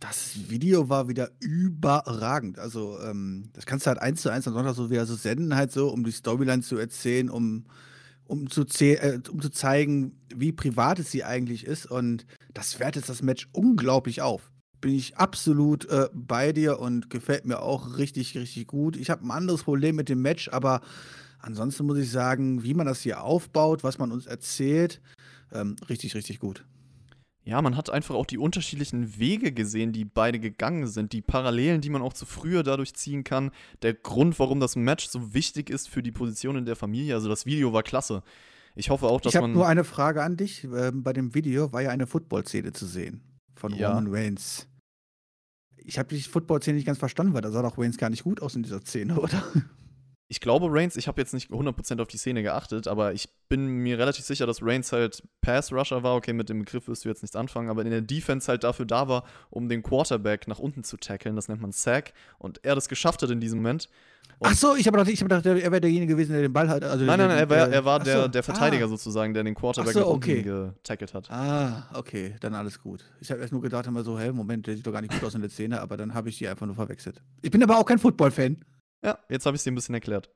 [0.00, 2.58] Das Video war wieder überragend.
[2.58, 5.56] Also, ähm, das kannst du halt eins zu eins am Sonntag so wieder so senden,
[5.56, 7.64] halt so, um die Storyline zu erzählen, um,
[8.26, 11.86] um, zu, äh, um zu zeigen, wie privat es sie eigentlich ist.
[11.90, 14.50] Und das wertet das Match unglaublich auf.
[14.80, 18.96] Bin ich absolut äh, bei dir und gefällt mir auch richtig, richtig gut.
[18.96, 20.82] Ich habe ein anderes Problem mit dem Match, aber
[21.38, 25.00] ansonsten muss ich sagen, wie man das hier aufbaut, was man uns erzählt,
[25.52, 26.64] ähm, richtig, richtig gut.
[27.46, 31.82] Ja, man hat einfach auch die unterschiedlichen Wege gesehen, die beide gegangen sind, die Parallelen,
[31.82, 33.50] die man auch zu früher dadurch ziehen kann,
[33.82, 37.14] der Grund, warum das Match so wichtig ist für die Position in der Familie.
[37.14, 38.22] Also das Video war klasse.
[38.74, 39.54] Ich hoffe auch, dass Ich habe man.
[39.54, 40.64] nur eine Frage an dich.
[40.64, 43.20] Ähm, bei dem Video war ja eine Football-Szene zu sehen
[43.54, 43.88] von Ja.
[43.90, 44.66] Roman Reigns.
[45.76, 48.40] Ich habe die Football-Szene nicht ganz verstanden, weil da sah doch Reigns gar nicht gut
[48.40, 49.44] aus in dieser Szene, oder?
[50.28, 53.66] Ich glaube, Reigns, ich habe jetzt nicht 100% auf die Szene geachtet, aber ich bin
[53.66, 56.16] mir relativ sicher, dass Reigns halt Pass-Rusher war.
[56.16, 58.86] Okay, mit dem Begriff wirst du jetzt nichts anfangen, aber in der Defense halt dafür
[58.86, 61.36] da war, um den Quarterback nach unten zu tackeln.
[61.36, 62.14] Das nennt man Sack.
[62.38, 63.90] Und er das geschafft hat in diesem Moment.
[64.38, 66.68] Und- Ach so, ich habe gedacht, hab gedacht, er wäre derjenige gewesen, der den Ball
[66.68, 66.82] hat.
[66.82, 68.88] Also Nein, nein, nein, er war, er war ach der, so, der Verteidiger ah.
[68.88, 70.42] sozusagen, der den Quarterback so, nach unten okay.
[70.42, 71.30] getackelt hat.
[71.30, 73.04] Ah, okay, dann alles gut.
[73.20, 75.22] Ich habe erst nur gedacht, immer so, hä, Moment, der sieht doch gar nicht gut
[75.22, 77.22] aus in der Szene, aber dann habe ich die einfach nur verwechselt.
[77.42, 78.56] Ich bin aber auch kein Football-Fan.
[79.04, 80.30] Ja, jetzt habe ich es dir ein bisschen erklärt.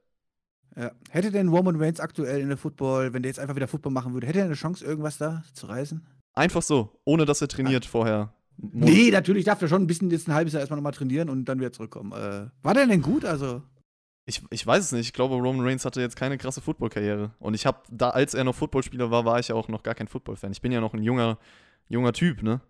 [0.77, 0.93] Ja.
[1.11, 4.13] Hätte denn Roman Reigns aktuell in der Football, wenn der jetzt einfach wieder Football machen
[4.13, 6.07] würde, hätte er eine Chance, irgendwas da zu reißen?
[6.35, 7.91] Einfach so, ohne dass er trainiert ah.
[7.91, 8.35] vorher.
[8.59, 11.45] Nee, natürlich darf er schon ein bisschen jetzt ein halbes Jahr erstmal nochmal trainieren und
[11.47, 12.13] dann wieder zurückkommen.
[12.13, 13.25] Äh, war der denn gut?
[13.25, 13.63] Also.
[14.27, 15.07] Ich, ich weiß es nicht.
[15.07, 17.33] Ich glaube, Roman Reigns hatte jetzt keine krasse Football-Karriere.
[17.39, 19.95] Und ich habe, da als er noch Footballspieler war, war ich ja auch noch gar
[19.95, 20.53] kein Football-Fan.
[20.53, 21.39] Ich bin ja noch ein junger,
[21.89, 22.61] junger Typ, ne?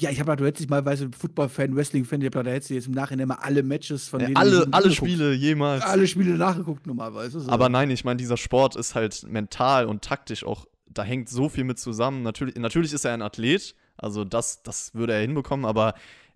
[0.00, 2.74] Ja, ich habe du hättest dich mal, weißt du, Football-Fan, Wrestling-Fan, ich da hättest du
[2.74, 4.36] jetzt im Nachhinein immer alle Matches von ja, denen.
[4.36, 5.82] Alle, alle Spiele jemals.
[5.82, 7.40] Alle Spiele nachgeguckt normalerweise.
[7.40, 7.50] So.
[7.50, 11.48] Aber nein, ich meine, dieser Sport ist halt mental und taktisch auch, da hängt so
[11.48, 12.22] viel mit zusammen.
[12.22, 15.94] Natürlich, natürlich ist er ein Athlet, also das, das würde er hinbekommen, aber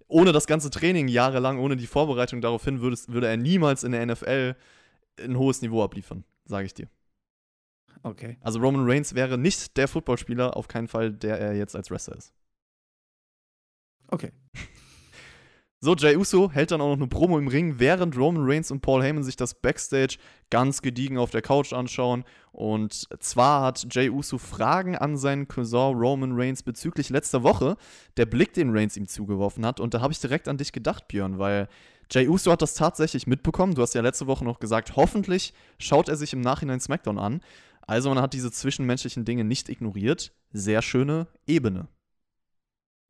[0.08, 4.04] ohne das ganze Training jahrelang, ohne die Vorbereitung daraufhin, würde, würde er niemals in der
[4.04, 4.56] NFL
[5.22, 6.88] ein hohes Niveau abliefern, sage ich dir.
[8.02, 8.36] Okay.
[8.40, 12.16] Also Roman Reigns wäre nicht der Footballspieler, auf keinen Fall, der er jetzt als Wrestler
[12.16, 12.32] ist.
[14.12, 14.30] Okay.
[15.80, 18.82] So, Jay Uso hält dann auch noch eine Promo im Ring, während Roman Reigns und
[18.82, 22.24] Paul Heyman sich das Backstage ganz gediegen auf der Couch anschauen.
[22.52, 27.76] Und zwar hat Jay Uso Fragen an seinen Cousin Roman Reigns bezüglich letzter Woche,
[28.16, 29.80] der Blick, den Reigns ihm zugeworfen hat.
[29.80, 31.68] Und da habe ich direkt an dich gedacht, Björn, weil
[32.12, 33.74] Jay Uso hat das tatsächlich mitbekommen.
[33.74, 37.40] Du hast ja letzte Woche noch gesagt, hoffentlich schaut er sich im Nachhinein SmackDown an.
[37.88, 40.32] Also man hat diese zwischenmenschlichen Dinge nicht ignoriert.
[40.52, 41.88] Sehr schöne Ebene.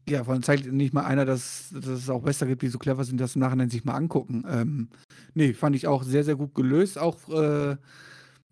[0.09, 2.79] Ja, vor allem zeigt nicht mal einer, dass, dass es auch besser gibt, die so
[2.79, 4.45] clever sind, das im Nachhinein sich mal angucken.
[4.49, 4.89] Ähm,
[5.35, 6.99] nee, fand ich auch sehr, sehr gut gelöst.
[6.99, 7.77] Auch, äh,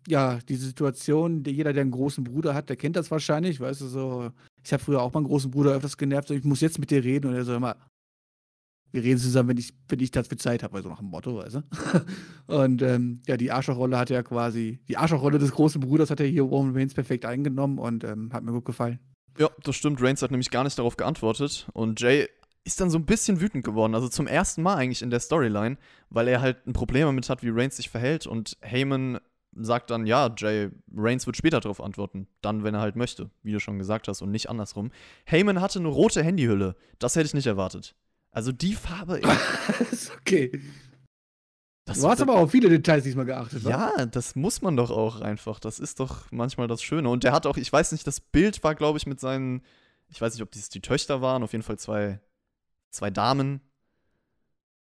[0.07, 3.87] ja, die Situation, jeder, der einen großen Bruder hat, der kennt das wahrscheinlich, weißt du,
[3.87, 4.31] so.
[4.63, 7.03] Ich habe früher auch meinen großen Bruder öfters genervt, so, ich muss jetzt mit dir
[7.03, 7.75] reden und er so immer,
[8.91, 11.55] wir reden zusammen, wenn ich, wenn ich dafür Zeit habe, also nach dem Motto, weißt
[11.55, 11.61] du.
[12.47, 16.27] und ähm, ja, die Arschlochrolle hat ja quasi, die Arschlochrolle des großen Bruders hat er
[16.27, 18.99] hier Roman Reigns perfekt eingenommen und ähm, hat mir gut gefallen.
[19.37, 20.01] Ja, das stimmt.
[20.01, 21.67] Reigns hat nämlich gar nicht darauf geantwortet.
[21.73, 22.27] Und Jay
[22.63, 23.95] ist dann so ein bisschen wütend geworden.
[23.95, 25.77] Also zum ersten Mal eigentlich in der Storyline,
[26.09, 28.27] weil er halt ein Problem damit hat, wie Reigns sich verhält.
[28.27, 29.19] Und Heyman
[29.53, 32.27] sagt dann, ja, Jay, Reigns wird später darauf antworten.
[32.41, 34.91] Dann, wenn er halt möchte, wie du schon gesagt hast, und nicht andersrum.
[35.25, 36.75] Heyman hatte eine rote Handyhülle.
[36.99, 37.95] Das hätte ich nicht erwartet.
[38.31, 39.21] Also die Farbe.
[39.91, 40.61] ist okay.
[41.85, 43.63] Das du hast aber auch viele Details diesmal geachtet.
[43.63, 44.11] Ja, was?
[44.11, 45.59] das muss man doch auch einfach.
[45.59, 47.09] Das ist doch manchmal das Schöne.
[47.09, 49.63] Und der hat auch, ich weiß nicht, das Bild war, glaube ich, mit seinen,
[50.09, 52.19] ich weiß nicht, ob dies die Töchter waren, auf jeden Fall zwei,
[52.91, 53.61] zwei Damen.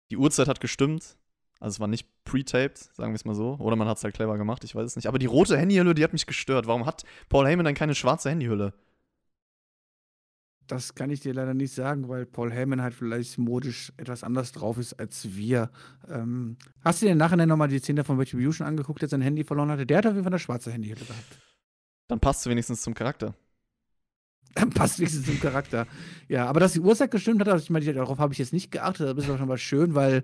[0.09, 1.17] Die Uhrzeit hat gestimmt.
[1.59, 3.55] Also es war nicht pre-taped, sagen wir es mal so.
[3.59, 5.07] Oder man hat es halt clever gemacht, ich weiß es nicht.
[5.07, 6.65] Aber die rote Handyhülle, die hat mich gestört.
[6.65, 8.73] Warum hat Paul Heyman dann keine schwarze Handyhülle?
[10.71, 14.53] Das kann ich dir leider nicht sagen, weil Paul Heyman halt vielleicht modisch etwas anders
[14.53, 15.69] drauf ist als wir.
[16.09, 19.69] Ähm, hast du dir nachher nochmal die Szene von Retribution angeguckt, der sein Handy verloren
[19.69, 19.85] hatte?
[19.85, 21.41] Der hat auf jeden Fall eine schwarze Handyhülle gehabt.
[22.07, 23.35] Dann passt es wenigstens zum Charakter.
[24.55, 25.87] Dann passt wenigstens zum Charakter.
[26.29, 28.71] Ja, aber dass die Uhrzeit gestimmt hat, also ich meine, darauf habe ich jetzt nicht
[28.71, 30.23] geachtet, aber das ist auch schon mal schön, weil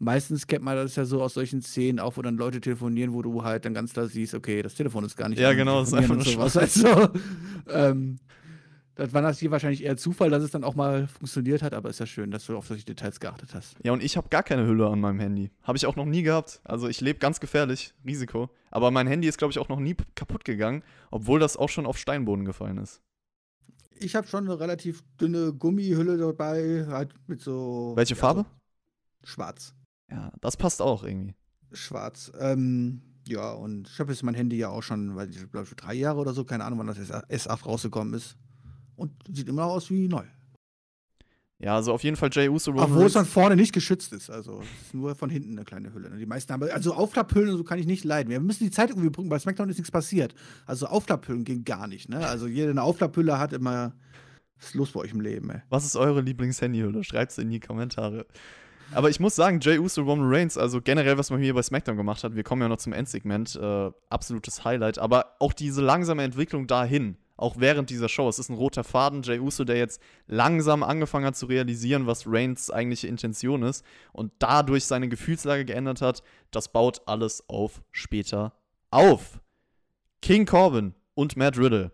[0.00, 3.22] meistens kennt man das ja so aus solchen Szenen, auch wo dann Leute telefonieren, wo
[3.22, 5.38] du halt dann ganz klar siehst, okay, das Telefon ist gar nicht.
[5.38, 6.56] Ja, genau, das ist einfach nur sowas.
[6.56, 7.10] Also,
[7.68, 8.18] ähm,
[8.94, 11.90] das war das hier wahrscheinlich eher Zufall, dass es dann auch mal funktioniert hat, aber
[11.90, 13.76] ist ja schön, dass du auf solche Details geachtet hast.
[13.82, 15.50] Ja, und ich habe gar keine Hülle an meinem Handy.
[15.62, 16.60] Habe ich auch noch nie gehabt.
[16.64, 18.50] Also ich lebe ganz gefährlich, Risiko.
[18.70, 21.86] Aber mein Handy ist, glaube ich, auch noch nie kaputt gegangen, obwohl das auch schon
[21.86, 23.00] auf Steinboden gefallen ist.
[23.98, 27.92] Ich habe schon eine relativ dünne Gummihülle dabei, halt mit so.
[27.96, 28.46] Welche Farbe?
[29.22, 29.74] So schwarz.
[30.10, 31.34] Ja, das passt auch irgendwie.
[31.72, 32.30] Schwarz.
[32.38, 35.74] Ähm, ja, und ich habe jetzt mein Handy ja auch schon, weil ich glaube, für
[35.74, 38.36] drei Jahre oder so, keine Ahnung, wann das S8 rausgekommen ist
[38.96, 40.24] und sieht immer noch aus wie neu.
[41.58, 42.72] Ja, also auf jeden Fall Jay Uso.
[42.76, 44.28] Obwohl es von vorne nicht geschützt ist.
[44.28, 46.10] Also es ist nur von hinten eine kleine Hülle.
[46.10, 46.18] Ne?
[46.18, 46.68] Die meisten haben.
[46.70, 48.28] Also Aufklapphüllen so kann ich nicht leiden.
[48.28, 49.28] Wir müssen die Zeit irgendwie brücken.
[49.28, 50.34] Bei SmackDown ist nichts passiert.
[50.66, 52.08] Also Aufklapphüllen ging gar nicht.
[52.08, 52.26] Ne?
[52.26, 53.94] Also jeder eine Aufklapphülle hat immer.
[54.58, 55.62] Was ist los bei euch im Leben, ey?
[55.68, 57.02] Was ist eure Lieblings-Handyhülle?
[57.02, 58.26] Schreibt es in die Kommentare.
[58.92, 61.96] Aber ich muss sagen, Jay Uso, Roman Reigns, also generell, was man hier bei SmackDown
[61.96, 64.98] gemacht hat, wir kommen ja noch zum Endsegment, äh, absolutes Highlight.
[64.98, 68.28] Aber auch diese langsame Entwicklung dahin, auch während dieser Show.
[68.28, 69.22] Es ist ein roter Faden.
[69.22, 74.32] Jay Uso, der jetzt langsam angefangen hat zu realisieren, was Reigns eigentliche Intention ist und
[74.38, 78.52] dadurch seine Gefühlslage geändert hat, das baut alles auf später
[78.90, 79.40] auf.
[80.22, 81.92] King Corbin und Matt Riddle.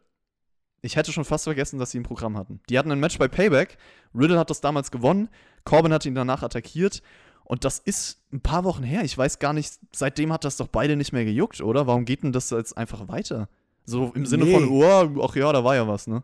[0.83, 2.61] Ich hätte schon fast vergessen, dass sie ein Programm hatten.
[2.69, 3.77] Die hatten ein Match bei Payback.
[4.15, 5.29] Riddle hat das damals gewonnen.
[5.65, 7.03] Corbin hat ihn danach attackiert.
[7.45, 9.03] Und das ist ein paar Wochen her.
[9.03, 11.87] Ich weiß gar nicht, seitdem hat das doch beide nicht mehr gejuckt, oder?
[11.87, 13.49] Warum geht denn das jetzt einfach weiter?
[13.85, 14.53] So im Sinne nee.
[14.53, 16.23] von, oh, ach ja, da war ja was, ne?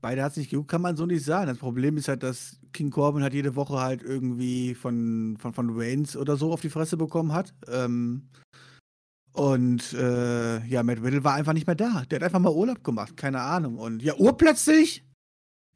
[0.00, 1.48] Beide hat sich gejuckt, kann man so nicht sagen.
[1.48, 5.70] Das Problem ist halt, dass King Corbin halt jede Woche halt irgendwie von, von, von
[5.78, 7.52] Reigns oder so auf die Fresse bekommen hat.
[7.68, 8.28] Ähm,
[9.32, 12.04] und äh, ja, Matt Riddle war einfach nicht mehr da.
[12.10, 13.76] Der hat einfach mal Urlaub gemacht, keine Ahnung.
[13.76, 15.04] Und ja, urplötzlich,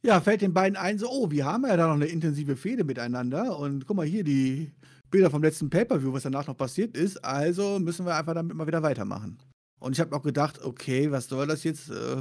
[0.05, 2.85] ja, fällt den beiden ein, so, oh, wir haben ja da noch eine intensive Fehde
[2.85, 4.73] miteinander und guck mal hier, die
[5.11, 8.67] Bilder vom letzten Pay-Per-View, was danach noch passiert ist, also müssen wir einfach damit mal
[8.67, 9.39] wieder weitermachen.
[9.85, 11.90] Und ich habe auch gedacht, okay, was soll das jetzt?
[11.90, 12.16] Äh,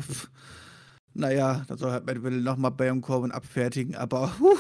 [1.14, 4.58] naja, da soll halt Matt Riddle nochmal Baron Corbin abfertigen, aber huh,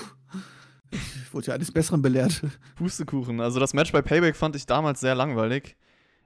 [0.90, 2.42] ich wurde ja eines Besseren belehrt.
[2.76, 3.42] Pustekuchen.
[3.42, 5.76] Also das Match bei Payback fand ich damals sehr langweilig.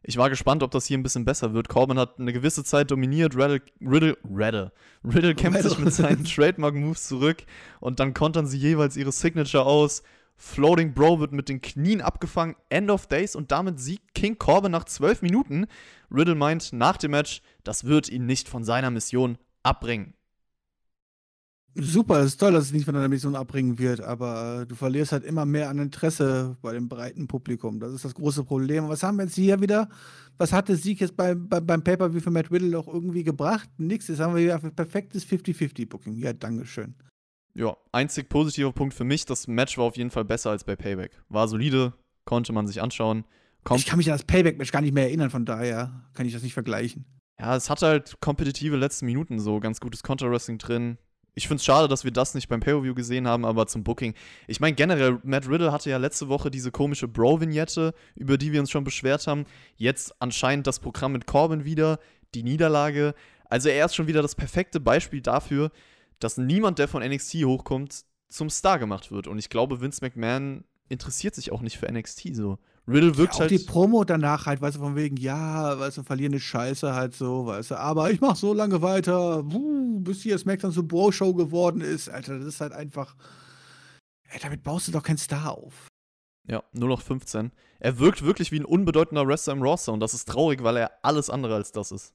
[0.03, 1.67] Ich war gespannt, ob das hier ein bisschen besser wird.
[1.67, 3.35] Corbin hat eine gewisse Zeit dominiert.
[3.35, 4.71] Riddle, Riddle, Riddle,
[5.03, 7.37] Riddle kämpft sich mit seinen Trademark-Moves zurück
[7.79, 10.03] und dann kontern sie jeweils ihre Signature aus.
[10.35, 12.55] Floating Bro wird mit den Knien abgefangen.
[12.69, 15.65] End of Days und damit siegt King Corbin nach zwölf Minuten.
[16.11, 20.13] Riddle meint nach dem Match, das wird ihn nicht von seiner Mission abbringen.
[21.79, 25.11] Super, ist toll, dass es nicht von deiner Mission abbringen wird, aber äh, du verlierst
[25.11, 27.79] halt immer mehr an Interesse bei dem breiten Publikum.
[27.79, 28.89] Das ist das große Problem.
[28.89, 29.87] Was haben wir jetzt hier wieder?
[30.39, 33.69] Was hat der Sieg jetzt beim, beim, beim Pay-Per-View für Matt Riddle doch irgendwie gebracht?
[33.77, 34.07] Nix.
[34.07, 36.15] Jetzt haben wir hier ein perfektes 50-50-Booking.
[36.15, 36.95] Ja, Dankeschön.
[37.53, 40.75] Ja, einzig positiver Punkt für mich, das Match war auf jeden Fall besser als bei
[40.75, 41.11] Payback.
[41.29, 41.93] War solide,
[42.25, 43.23] konnte man sich anschauen.
[43.67, 46.31] Kommt ich kann mich an das Payback-Match gar nicht mehr erinnern, von daher kann ich
[46.31, 47.05] das nicht vergleichen.
[47.37, 50.97] Ja, es hat halt kompetitive letzte Minuten so, ganz gutes Counter-Wrestling drin.
[51.35, 54.13] Ich finde es schade, dass wir das nicht beim Pay-Per-View gesehen haben, aber zum Booking.
[54.47, 58.61] Ich meine, generell, Matt Riddle hatte ja letzte Woche diese komische Bro-Vignette, über die wir
[58.61, 59.43] uns schon beschwert haben.
[59.75, 61.99] Jetzt anscheinend das Programm mit Corbin wieder,
[62.35, 63.15] die Niederlage.
[63.49, 65.71] Also er ist schon wieder das perfekte Beispiel dafür,
[66.19, 69.27] dass niemand, der von NXT hochkommt, zum Star gemacht wird.
[69.27, 72.59] Und ich glaube, Vince McMahon interessiert sich auch nicht für NXT so.
[72.87, 73.51] Riddle wirkt ja, auch halt.
[73.51, 77.45] die Promo danach halt, weißt du, von wegen, ja, weißt du, verlierende Scheiße halt so,
[77.45, 81.81] weißt du, aber ich mach so lange weiter, wuh, bis hier SmackDown zur Bro-Show geworden
[81.81, 82.09] ist.
[82.09, 83.15] Alter, das ist halt einfach.
[84.29, 85.87] Ey, damit baust du doch keinen Star auf.
[86.47, 87.51] Ja, nur noch 15.
[87.79, 90.91] Er wirkt wirklich wie ein unbedeutender Wrestler im Roster und das ist traurig, weil er
[91.03, 92.13] alles andere als das ist.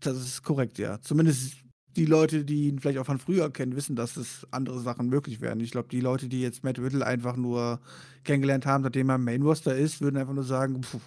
[0.00, 1.00] Das ist korrekt, ja.
[1.00, 1.63] Zumindest
[1.96, 5.40] die Leute, die ihn vielleicht auch von früher kennen, wissen, dass es andere Sachen möglich
[5.40, 5.60] werden.
[5.60, 7.80] Ich glaube, die Leute, die jetzt Matt Riddle einfach nur
[8.24, 11.00] kennengelernt haben, seitdem er Main Roster ist, würden einfach nur sagen, pff,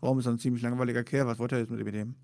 [0.00, 1.26] warum ist er ein ziemlich langweiliger Kerl?
[1.26, 2.14] Was wollte er jetzt mit dem?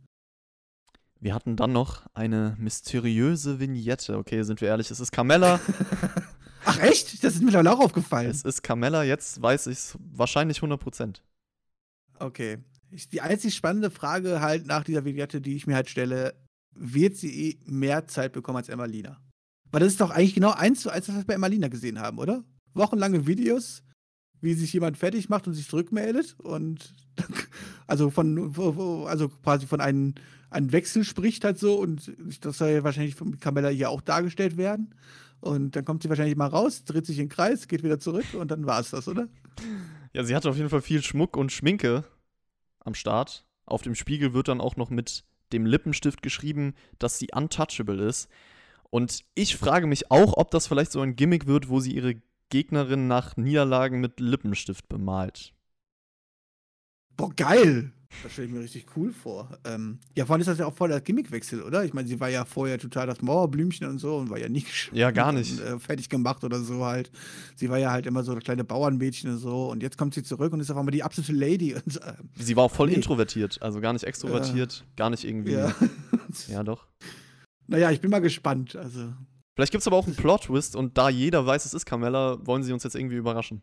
[1.21, 4.17] Wir hatten dann noch eine mysteriöse Vignette.
[4.17, 5.61] Okay, sind wir ehrlich, es ist Carmella.
[6.65, 7.23] Ach echt?
[7.23, 8.31] Das ist mir mittlerweile auch aufgefallen.
[8.31, 11.21] Es ist Carmella, jetzt weiß ich es wahrscheinlich 100%.
[12.19, 12.59] Okay.
[13.13, 16.35] Die einzig spannende Frage halt nach dieser Vignette, die ich mir halt stelle,
[16.81, 19.21] wird sie mehr Zeit bekommen als Emmalina.
[19.71, 22.19] Weil das ist doch eigentlich genau eins zu eins, was wir bei Emmalina gesehen haben,
[22.19, 22.43] oder?
[22.75, 23.83] Wochenlange Videos,
[24.41, 26.93] wie sich jemand fertig macht und sich zurückmeldet und
[27.87, 28.57] also von
[29.07, 30.15] also quasi von einem,
[30.49, 34.57] einem Wechsel spricht halt so und das soll ja wahrscheinlich von Camilla hier auch dargestellt
[34.57, 34.95] werden.
[35.41, 38.27] Und dann kommt sie wahrscheinlich mal raus, dreht sich in den Kreis, geht wieder zurück
[38.35, 39.29] und dann war es das, oder?
[40.13, 42.05] Ja, sie hatte auf jeden Fall viel Schmuck und Schminke
[42.81, 43.47] am Start.
[43.65, 48.29] Auf dem Spiegel wird dann auch noch mit dem Lippenstift geschrieben, dass sie untouchable ist.
[48.91, 52.17] Und ich frage mich auch, ob das vielleicht so ein Gimmick wird, wo sie ihre
[52.49, 55.55] Gegnerin nach Niederlagen mit Lippenstift bemalt.
[57.17, 57.93] Boah, geil!
[58.23, 59.49] Das stelle ich mir richtig cool vor.
[59.65, 61.85] Ähm, ja, vor allem ist das ja auch voll der Gimmickwechsel, oder?
[61.85, 64.91] Ich meine, sie war ja vorher total das Mauerblümchen und so und war ja nicht
[64.93, 65.61] ja, gar nicht.
[65.61, 67.11] Und, äh, fertig gemacht oder so halt.
[67.57, 70.23] Sie war ja halt immer so das kleine Bauernmädchen und so und jetzt kommt sie
[70.23, 71.75] zurück und ist auf einmal die absolute Lady.
[71.81, 72.95] Und, äh, sie war auch voll nee.
[72.95, 74.87] introvertiert, also gar nicht extrovertiert, ja.
[74.97, 75.53] gar nicht irgendwie.
[75.53, 75.75] Ja.
[76.49, 76.87] ja, doch.
[77.69, 78.77] Naja, ich bin mal gespannt.
[78.77, 79.13] Also.
[79.55, 82.63] Vielleicht gibt es aber auch einen Plot-Twist und da jeder weiß, es ist Carmella, wollen
[82.63, 83.63] sie uns jetzt irgendwie überraschen.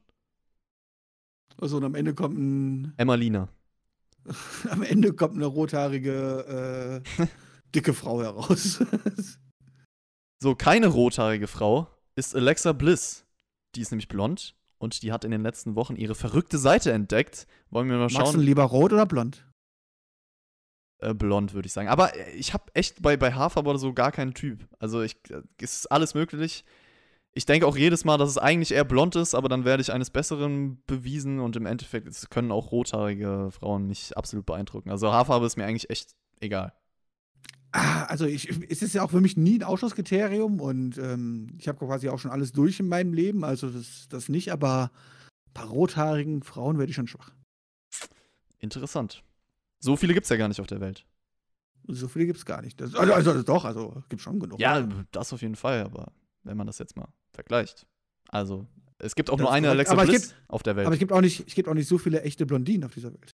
[1.60, 2.94] Also und am Ende kommt ein.
[2.98, 3.50] Emmalina.
[4.70, 7.28] am Ende kommt eine rothaarige, äh,
[7.74, 8.84] dicke Frau heraus.
[10.42, 13.26] so, keine rothaarige Frau ist Alexa Bliss.
[13.76, 17.48] Die ist nämlich blond und die hat in den letzten Wochen ihre verrückte Seite entdeckt.
[17.70, 18.22] Wollen wir mal schauen.
[18.22, 19.46] Magst du lieber rot oder blond?
[21.00, 21.90] Äh, blond, würde ich sagen.
[21.90, 24.68] Aber äh, ich habe echt bei, bei Haarfarbe oder so gar keinen Typ.
[24.80, 26.66] Also ich, äh, ist alles möglich.
[27.38, 29.94] Ich denke auch jedes Mal, dass es eigentlich eher blond ist, aber dann werde ich
[29.94, 34.90] eines Besseren bewiesen und im Endeffekt können auch rothaarige Frauen mich absolut beeindrucken.
[34.90, 36.74] Also Haarfarbe ist mir eigentlich echt egal.
[37.74, 41.68] Ah, also ich, es ist ja auch für mich nie ein Ausschlusskriterium und ähm, ich
[41.68, 44.90] habe quasi auch schon alles durch in meinem Leben, also das, das nicht, aber
[45.54, 47.30] bei rothaarigen Frauen werde ich schon schwach.
[48.58, 49.24] Interessant.
[49.78, 51.06] So viele gibt es ja gar nicht auf der Welt.
[51.88, 52.82] So viele gibt es gar nicht.
[52.82, 54.60] Das, also, also, doch, also gibt schon genug.
[54.60, 56.12] Ja, das auf jeden Fall, aber
[56.48, 57.86] wenn man das jetzt mal vergleicht.
[58.30, 58.66] Also,
[59.00, 60.88] es gibt auch das nur eine Alexa Bliss gibt, auf der Welt.
[60.88, 63.14] Aber es gibt, auch nicht, es gibt auch nicht so viele echte Blondinen auf dieser
[63.14, 63.36] Welt.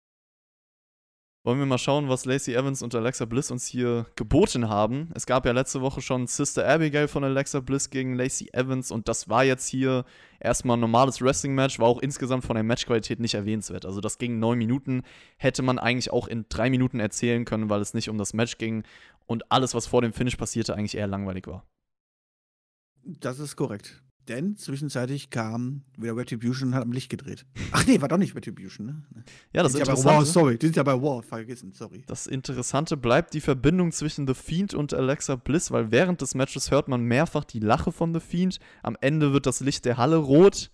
[1.45, 5.09] Wollen wir mal schauen, was Lacey Evans und Alexa Bliss uns hier geboten haben.
[5.15, 9.09] Es gab ja letzte Woche schon Sister Abigail von Alexa Bliss gegen Lacey Evans und
[9.09, 10.05] das war jetzt hier
[10.41, 13.87] erstmal ein normales Wrestling-Match, war auch insgesamt von der Matchqualität nicht erwähnenswert.
[13.87, 15.05] Also das ging neun Minuten,
[15.39, 18.59] hätte man eigentlich auch in drei Minuten erzählen können, weil es nicht um das Match
[18.59, 18.83] ging
[19.27, 21.65] und alles, was vor dem Finish passierte, eigentlich eher langweilig war.
[23.09, 24.03] Das ist korrekt.
[24.29, 27.47] Denn zwischenzeitlich kam wieder Retribution und hat am Licht gedreht.
[27.73, 29.03] Ach nee, war doch nicht Retribution, ne?
[29.55, 31.73] Ja, das Die ist sind ja bei War, sorry, die sind ja bei War, vergessen,
[31.73, 32.05] sorry.
[32.07, 36.71] Das Interessante bleibt die Verbindung zwischen The Fiend und Alexa Bliss, weil während des Matches
[36.71, 38.59] hört man mehrfach die Lache von The Fiend.
[38.83, 40.71] Am Ende wird das Licht der Halle rot.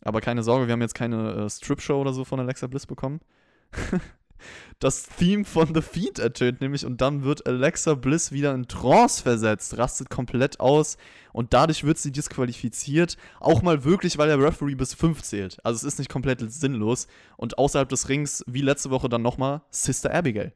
[0.00, 3.20] Aber keine Sorge, wir haben jetzt keine äh, Strip-Show oder so von Alexa Bliss bekommen.
[4.78, 9.22] das Theme von The Fiend ertönt nämlich und dann wird Alexa Bliss wieder in Trance
[9.22, 10.96] versetzt, rastet komplett aus
[11.32, 13.16] und dadurch wird sie disqualifiziert.
[13.40, 15.58] Auch mal wirklich, weil der Referee bis 5 zählt.
[15.64, 17.08] Also es ist nicht komplett sinnlos.
[17.36, 20.54] Und außerhalb des Rings, wie letzte Woche dann nochmal, Sister Abigail.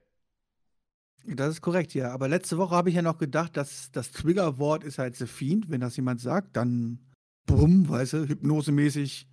[1.26, 2.12] Das ist korrekt, ja.
[2.12, 5.68] Aber letzte Woche habe ich ja noch gedacht, dass das Triggerwort ist halt The Fiend.
[5.68, 6.98] Wenn das jemand sagt, dann
[7.46, 9.28] bumm, weißt du, hypnosemäßig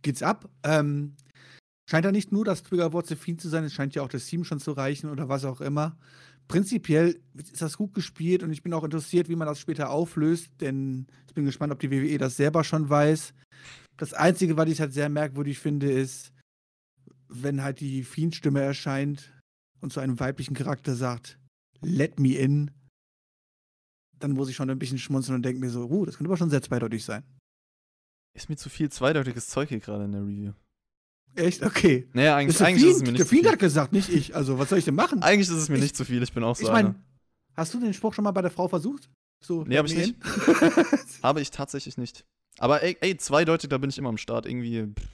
[0.00, 0.48] geht's ab.
[0.62, 1.16] Ähm,
[1.92, 4.24] scheint ja nicht nur das Triggerwort The Fiend zu sein, es scheint ja auch das
[4.24, 5.94] Team schon zu reichen oder was auch immer.
[6.48, 10.48] Prinzipiell ist das gut gespielt und ich bin auch interessiert, wie man das später auflöst,
[10.62, 13.34] denn ich bin gespannt, ob die WWE das selber schon weiß.
[13.98, 16.32] Das Einzige, was ich halt sehr merkwürdig finde, ist,
[17.28, 19.30] wenn halt die Fiend-Stimme erscheint
[19.82, 21.38] und zu einem weiblichen Charakter sagt,
[21.82, 22.70] let me in,
[24.18, 26.38] dann muss ich schon ein bisschen schmunzeln und denke mir so, uh, das könnte aber
[26.38, 27.22] schon sehr zweideutig sein.
[28.34, 30.54] Ist mir zu viel zweideutiges Zeug hier gerade in der Review.
[31.34, 31.62] Echt?
[31.62, 32.08] Okay.
[32.12, 33.52] Naja, eigentlich, Ist eigentlich ist es mir der nicht zu Fiend viel.
[33.52, 34.34] hat gesagt, nicht ich.
[34.36, 35.22] Also, was soll ich denn machen?
[35.22, 36.94] Eigentlich ist es mir Ich- nicht zu viel, ich bin auch so Ich meine,
[37.54, 39.08] hast du den Spruch schon mal bei der Frau versucht?
[39.40, 40.14] So, Nee, hab ich in?
[41.22, 42.24] Habe ich tatsächlich nicht.
[42.58, 44.46] Aber ey, ey, zweideutig, da bin ich immer am Start.
[44.46, 45.08] Irgendwie, pff,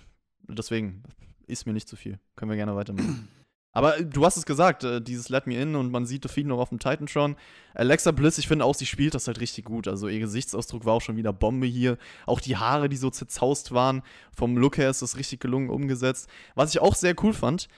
[0.49, 1.03] deswegen
[1.47, 2.19] ist mir nicht zu viel.
[2.37, 3.29] Können wir gerne weitermachen.
[3.73, 6.49] Aber äh, du hast es gesagt, äh, dieses Let Me In und man sieht Fiend
[6.49, 7.37] noch auf dem Titantron.
[7.75, 9.89] Alexa Bliss, ich finde auch, sie spielt das halt richtig gut.
[9.89, 11.99] Also ihr Gesichtsausdruck war auch schon wieder Bombe hier.
[12.27, 14.03] Auch die Haare, die so zerzaust waren.
[14.35, 16.29] Vom Look her ist das richtig gelungen umgesetzt.
[16.55, 17.69] Was ich auch sehr cool fand,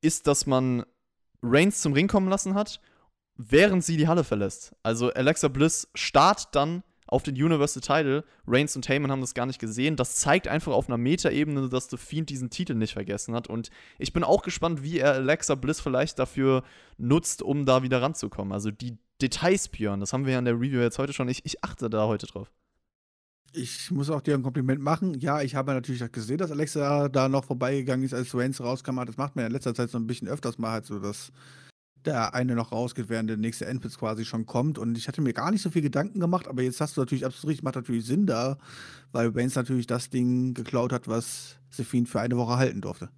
[0.00, 0.84] ist, dass man
[1.42, 2.80] Reigns zum Ring kommen lassen hat,
[3.36, 4.74] während sie die Halle verlässt.
[4.82, 8.24] Also Alexa Bliss starrt dann auf den Universal Title.
[8.46, 9.96] Reigns und Heyman haben das gar nicht gesehen.
[9.96, 13.48] Das zeigt einfach auf einer Metaebene, dass The Fiend diesen Titel nicht vergessen hat.
[13.48, 16.62] Und ich bin auch gespannt, wie er Alexa Bliss vielleicht dafür
[16.96, 18.52] nutzt, um da wieder ranzukommen.
[18.52, 21.28] Also die Details, Björn, das haben wir ja in der Review jetzt heute schon.
[21.28, 22.50] Ich, ich achte da heute drauf.
[23.52, 25.14] Ich muss auch dir ein Kompliment machen.
[25.20, 28.96] Ja, ich habe natürlich gesehen, dass Alexa da noch vorbeigegangen ist, als Reigns rauskam.
[29.06, 31.30] Das macht man in letzter Zeit so ein bisschen öfters mal halt so, dass
[32.06, 34.78] der eine noch rausgeht, während der nächste Endpitz quasi schon kommt.
[34.78, 37.26] Und ich hatte mir gar nicht so viel Gedanken gemacht, aber jetzt hast du natürlich
[37.26, 38.58] absolut recht, macht natürlich Sinn da,
[39.12, 43.08] weil Reigns natürlich das Ding geklaut hat, was Sephine für eine Woche halten durfte.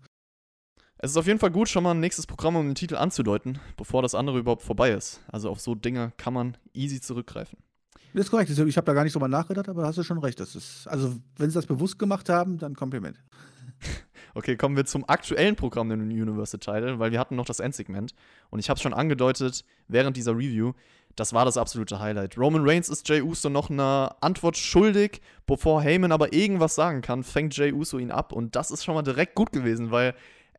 [0.98, 3.58] Es ist auf jeden Fall gut, schon mal ein nächstes Programm, um den Titel anzudeuten,
[3.76, 5.20] bevor das andere überhaupt vorbei ist.
[5.28, 7.58] Also auf so Dinge kann man easy zurückgreifen.
[8.14, 8.50] Das ist korrekt.
[8.50, 10.40] Ich habe da gar nicht drüber nachgedacht, aber hast du schon recht.
[10.40, 13.22] Das ist, also, wenn sie das bewusst gemacht haben, dann Kompliment.
[14.36, 18.14] Okay, kommen wir zum aktuellen Programm der Universal Title, weil wir hatten noch das Endsegment.
[18.50, 20.74] Und ich habe es schon angedeutet während dieser Review.
[21.14, 22.36] Das war das absolute Highlight.
[22.36, 27.24] Roman Reigns ist Jey Uso noch eine Antwort schuldig, bevor Heyman aber irgendwas sagen kann,
[27.24, 28.34] fängt Jey Uso ihn ab.
[28.34, 30.14] Und das ist schon mal direkt gut gewesen, weil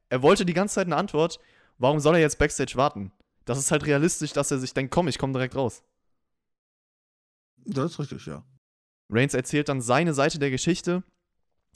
[0.10, 1.38] er wollte die ganze Zeit eine Antwort.
[1.78, 3.12] Warum soll er jetzt Backstage warten?
[3.46, 5.84] Das ist halt realistisch, dass er sich denkt, komm, ich komme direkt raus.
[7.58, 8.44] Das ist richtig, ja.
[9.12, 11.04] Reigns erzählt dann seine Seite der Geschichte.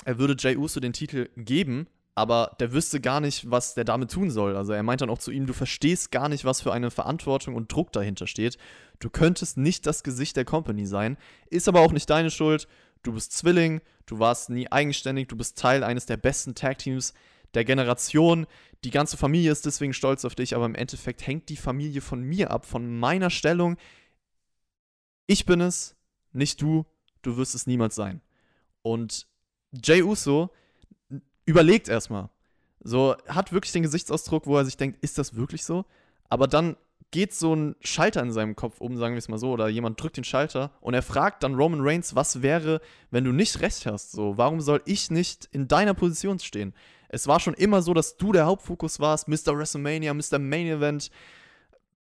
[0.05, 4.11] Er würde Jey Uso den Titel geben, aber der wüsste gar nicht, was der damit
[4.11, 4.55] tun soll.
[4.55, 7.55] Also er meint dann auch zu ihm, du verstehst gar nicht, was für eine Verantwortung
[7.55, 8.57] und Druck dahinter steht.
[8.99, 11.17] Du könntest nicht das Gesicht der Company sein,
[11.49, 12.67] ist aber auch nicht deine Schuld.
[13.03, 17.13] Du bist Zwilling, du warst nie eigenständig, du bist Teil eines der besten Tag-Teams
[17.53, 18.45] der Generation.
[18.83, 22.21] Die ganze Familie ist deswegen stolz auf dich, aber im Endeffekt hängt die Familie von
[22.21, 23.77] mir ab, von meiner Stellung.
[25.27, 25.95] Ich bin es,
[26.33, 26.85] nicht du,
[27.21, 28.21] du wirst es niemals sein.
[28.81, 29.27] Und
[29.71, 30.49] Jay Uso
[31.45, 32.29] überlegt erstmal.
[32.83, 35.85] So, hat wirklich den Gesichtsausdruck, wo er sich denkt, ist das wirklich so?
[36.29, 36.75] Aber dann
[37.11, 40.01] geht so ein Schalter in seinem Kopf um, sagen wir es mal so, oder jemand
[40.01, 43.85] drückt den Schalter und er fragt dann Roman Reigns, was wäre, wenn du nicht recht
[43.85, 44.13] hast?
[44.13, 46.73] So, warum soll ich nicht in deiner Position stehen?
[47.09, 49.57] Es war schon immer so, dass du der Hauptfokus warst, Mr.
[49.57, 50.39] WrestleMania, Mr.
[50.39, 51.11] Main Event.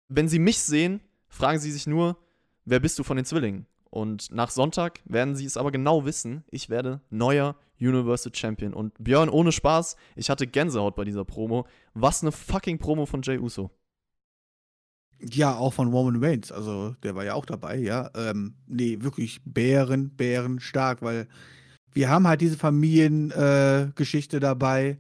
[0.09, 0.99] Wenn sie mich sehen,
[1.29, 2.17] fragen sie sich nur,
[2.65, 3.65] wer bist du von den Zwillingen?
[3.89, 6.43] Und nach Sonntag werden sie es aber genau wissen.
[6.51, 8.73] Ich werde neuer Universal Champion.
[8.73, 11.65] Und Björn, ohne Spaß, ich hatte Gänsehaut bei dieser Promo.
[11.93, 13.71] Was eine fucking Promo von Jay Uso.
[15.21, 16.51] Ja, auch von Roman Reigns.
[16.51, 18.09] Also, der war ja auch dabei, ja.
[18.15, 21.27] Ähm, nee, wirklich Bären, Bären stark, weil
[21.91, 24.99] wir haben halt diese Familiengeschichte äh, dabei.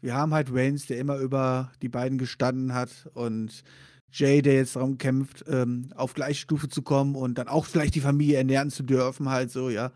[0.00, 3.64] Wir haben halt Reigns, der immer über die beiden gestanden hat und
[4.12, 7.94] Jay, der jetzt darum kämpft, ähm, auf gleiche Stufe zu kommen und dann auch vielleicht
[7.94, 9.92] die Familie ernähren zu dürfen, halt so, ja.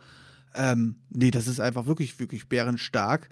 [0.54, 3.30] Ähm, nee, das ist einfach wirklich, wirklich bärenstark.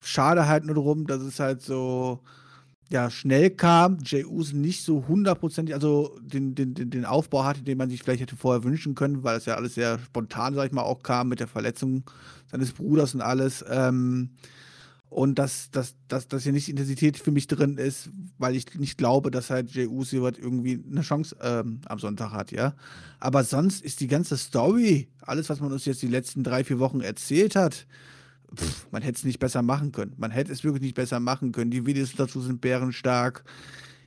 [0.00, 2.20] Schade halt nur darum, dass es halt so
[2.90, 7.78] ja, schnell kam, Jey Uso nicht so hundertprozentig, also den, den, den, Aufbau hatte, den
[7.78, 10.72] man sich vielleicht hätte vorher wünschen können, weil es ja alles sehr spontan, sag ich
[10.72, 12.04] mal, auch kam mit der Verletzung
[12.50, 13.64] seines Bruders und alles.
[13.68, 14.30] Ähm,
[15.14, 18.98] und dass, dass, dass, dass hier nicht Intensität für mich drin ist, weil ich nicht
[18.98, 22.74] glaube, dass halt Jey Uso irgendwie eine Chance ähm, am Sonntag hat, ja.
[23.20, 26.80] Aber sonst ist die ganze Story, alles, was man uns jetzt die letzten drei, vier
[26.80, 27.86] Wochen erzählt hat,
[28.56, 30.14] pff, man hätte es nicht besser machen können.
[30.16, 31.70] Man hätte es wirklich nicht besser machen können.
[31.70, 33.44] Die Videos dazu sind bärenstark.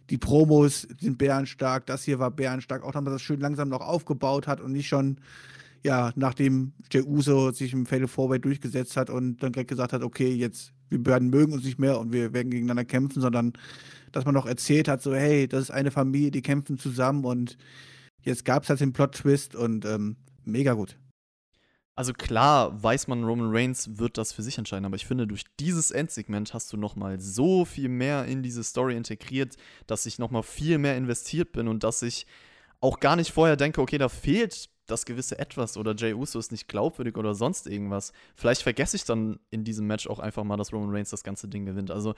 [0.10, 1.86] Die Promos sind bärenstark.
[1.86, 2.84] Das hier war bärenstark.
[2.84, 5.22] Auch, dass man das schön langsam noch aufgebaut hat und nicht schon,
[5.86, 10.04] ja, nachdem der Uso sich im Fatal Forward durchgesetzt hat und dann direkt gesagt hat,
[10.04, 13.54] okay, jetzt, wir werden mögen uns nicht mehr und wir werden gegeneinander kämpfen, sondern
[14.12, 17.58] dass man noch erzählt hat, so, hey, das ist eine Familie, die kämpfen zusammen und
[18.22, 20.98] jetzt gab es halt den Plot-Twist und ähm, mega gut.
[21.96, 25.46] Also klar weiß man, Roman Reigns wird das für sich entscheiden, aber ich finde, durch
[25.60, 29.56] dieses Endsegment hast du nochmal so viel mehr in diese Story integriert,
[29.88, 32.28] dass ich nochmal viel mehr investiert bin und dass ich
[32.82, 36.52] auch gar nicht vorher denke, okay, da fehlt das gewisse Etwas oder Jay Uso ist
[36.52, 38.14] nicht glaubwürdig oder sonst irgendwas.
[38.36, 41.48] Vielleicht vergesse ich dann in diesem Match auch einfach mal, dass Roman Reigns das ganze
[41.48, 41.92] Ding gewinnt.
[41.92, 42.16] Also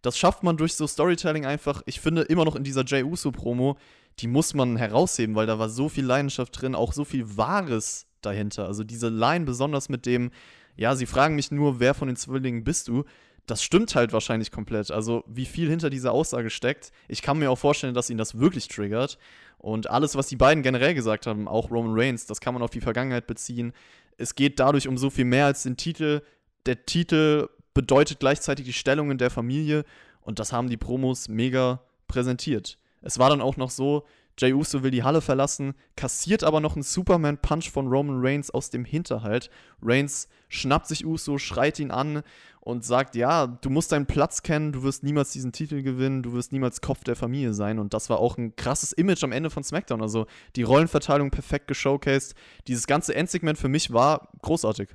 [0.00, 1.82] das schafft man durch so Storytelling einfach.
[1.86, 3.76] Ich finde immer noch in dieser Jay Uso Promo,
[4.18, 8.06] die muss man herausheben, weil da war so viel Leidenschaft drin, auch so viel Wahres
[8.20, 8.66] dahinter.
[8.66, 10.30] Also diese Line besonders mit dem,
[10.76, 13.04] ja, sie fragen mich nur, wer von den Zwillingen bist du?
[13.46, 14.90] Das stimmt halt wahrscheinlich komplett.
[14.90, 16.92] Also wie viel hinter dieser Aussage steckt.
[17.08, 19.18] Ich kann mir auch vorstellen, dass ihn das wirklich triggert.
[19.58, 22.70] Und alles, was die beiden generell gesagt haben, auch Roman Reigns, das kann man auf
[22.70, 23.72] die Vergangenheit beziehen.
[24.16, 26.22] Es geht dadurch um so viel mehr als den Titel.
[26.66, 29.84] Der Titel bedeutet gleichzeitig die Stellung in der Familie.
[30.20, 32.78] Und das haben die Promos mega präsentiert.
[33.00, 34.06] Es war dann auch noch so,
[34.38, 38.70] Jey Uso will die Halle verlassen, kassiert aber noch einen Superman-Punch von Roman Reigns aus
[38.70, 39.50] dem Hinterhalt.
[39.82, 42.22] Reigns schnappt sich Uso, schreit ihn an
[42.60, 46.32] und sagt, ja, du musst deinen Platz kennen, du wirst niemals diesen Titel gewinnen, du
[46.32, 47.78] wirst niemals Kopf der Familie sein.
[47.78, 50.00] Und das war auch ein krasses Image am Ende von SmackDown.
[50.00, 52.34] Also die Rollenverteilung perfekt geshowcased.
[52.68, 54.90] Dieses ganze Endsegment für mich war großartig.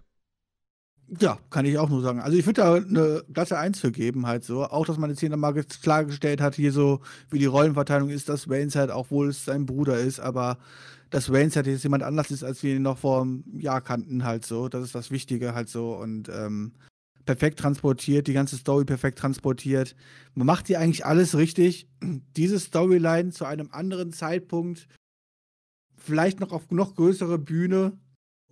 [1.19, 2.19] Ja, kann ich auch nur sagen.
[2.19, 4.65] Also ich würde da eine Klasse 1 für geben, halt so.
[4.65, 6.99] Auch, dass man jetzt hier nochmal klargestellt hat, hier so,
[7.29, 10.57] wie die Rollenverteilung ist, dass Waynes halt, auch wohl es sein Bruder ist, aber
[11.09, 14.25] dass Waynes halt jetzt jemand anders ist, als wir ihn noch vor einem Jahr kannten,
[14.25, 14.67] halt so.
[14.67, 15.95] Das ist das Wichtige halt so.
[15.95, 16.73] Und ähm,
[17.25, 19.95] perfekt transportiert, die ganze Story perfekt transportiert.
[20.33, 21.87] Man macht hier eigentlich alles richtig.
[22.35, 24.87] Diese Storyline zu einem anderen Zeitpunkt,
[25.95, 27.97] vielleicht noch auf noch größere Bühne,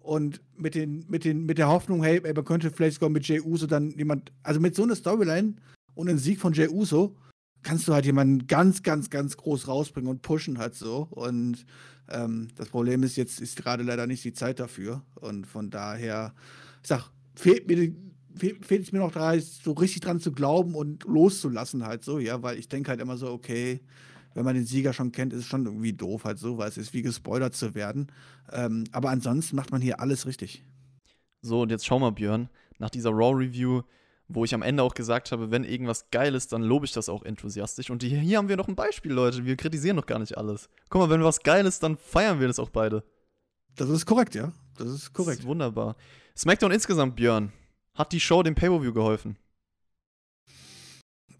[0.06, 3.28] und mit, den, mit, den, mit der Hoffnung, hey, ey, man könnte vielleicht sogar mit
[3.28, 5.56] Jey Uso dann jemand, also mit so einer Storyline
[5.96, 7.16] und einem Sieg von Jey Uso,
[7.64, 11.08] kannst du halt jemanden ganz, ganz, ganz groß rausbringen und pushen halt so.
[11.10, 11.66] Und
[12.10, 15.02] ähm, das Problem ist, jetzt ist gerade leider nicht die Zeit dafür.
[15.16, 16.36] Und von daher,
[16.84, 17.92] ich sag, fehlt mir
[18.38, 22.44] fehlt es mir noch da, so richtig dran zu glauben und loszulassen halt so, ja,
[22.44, 23.80] weil ich denke halt immer so, okay,
[24.36, 26.78] wenn man den Sieger schon kennt, ist es schon irgendwie doof halt so, weil es
[26.78, 28.12] ist wie gespoilert zu werden.
[28.52, 30.64] Ähm, aber ansonsten macht man hier alles richtig.
[31.42, 33.82] So, und jetzt schau mal, Björn, nach dieser Raw-Review,
[34.28, 37.08] wo ich am Ende auch gesagt habe, wenn irgendwas geil ist, dann lobe ich das
[37.08, 37.90] auch enthusiastisch.
[37.90, 39.46] Und hier, hier haben wir noch ein Beispiel, Leute.
[39.46, 40.70] Wir kritisieren noch gar nicht alles.
[40.90, 43.04] Guck mal, wenn was geil ist, dann feiern wir das auch beide.
[43.76, 44.52] Das ist korrekt, ja.
[44.78, 45.38] Das ist korrekt.
[45.38, 45.96] Das ist wunderbar.
[46.38, 47.54] SmackDown insgesamt, Björn,
[47.94, 49.38] hat die Show dem Pay-Per-View geholfen?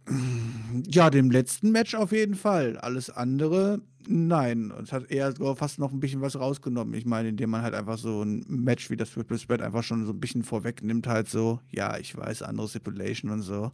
[0.88, 2.78] Ja, dem letzten Match auf jeden Fall.
[2.78, 4.72] Alles andere, nein.
[4.84, 6.94] Es hat eher fast noch ein bisschen was rausgenommen.
[6.94, 10.06] Ich meine, indem man halt einfach so ein Match wie das Triple Spread einfach schon
[10.06, 13.72] so ein bisschen vorwegnimmt, halt so, ja, ich weiß, andere Stipulation und so.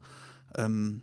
[0.56, 1.02] Ähm,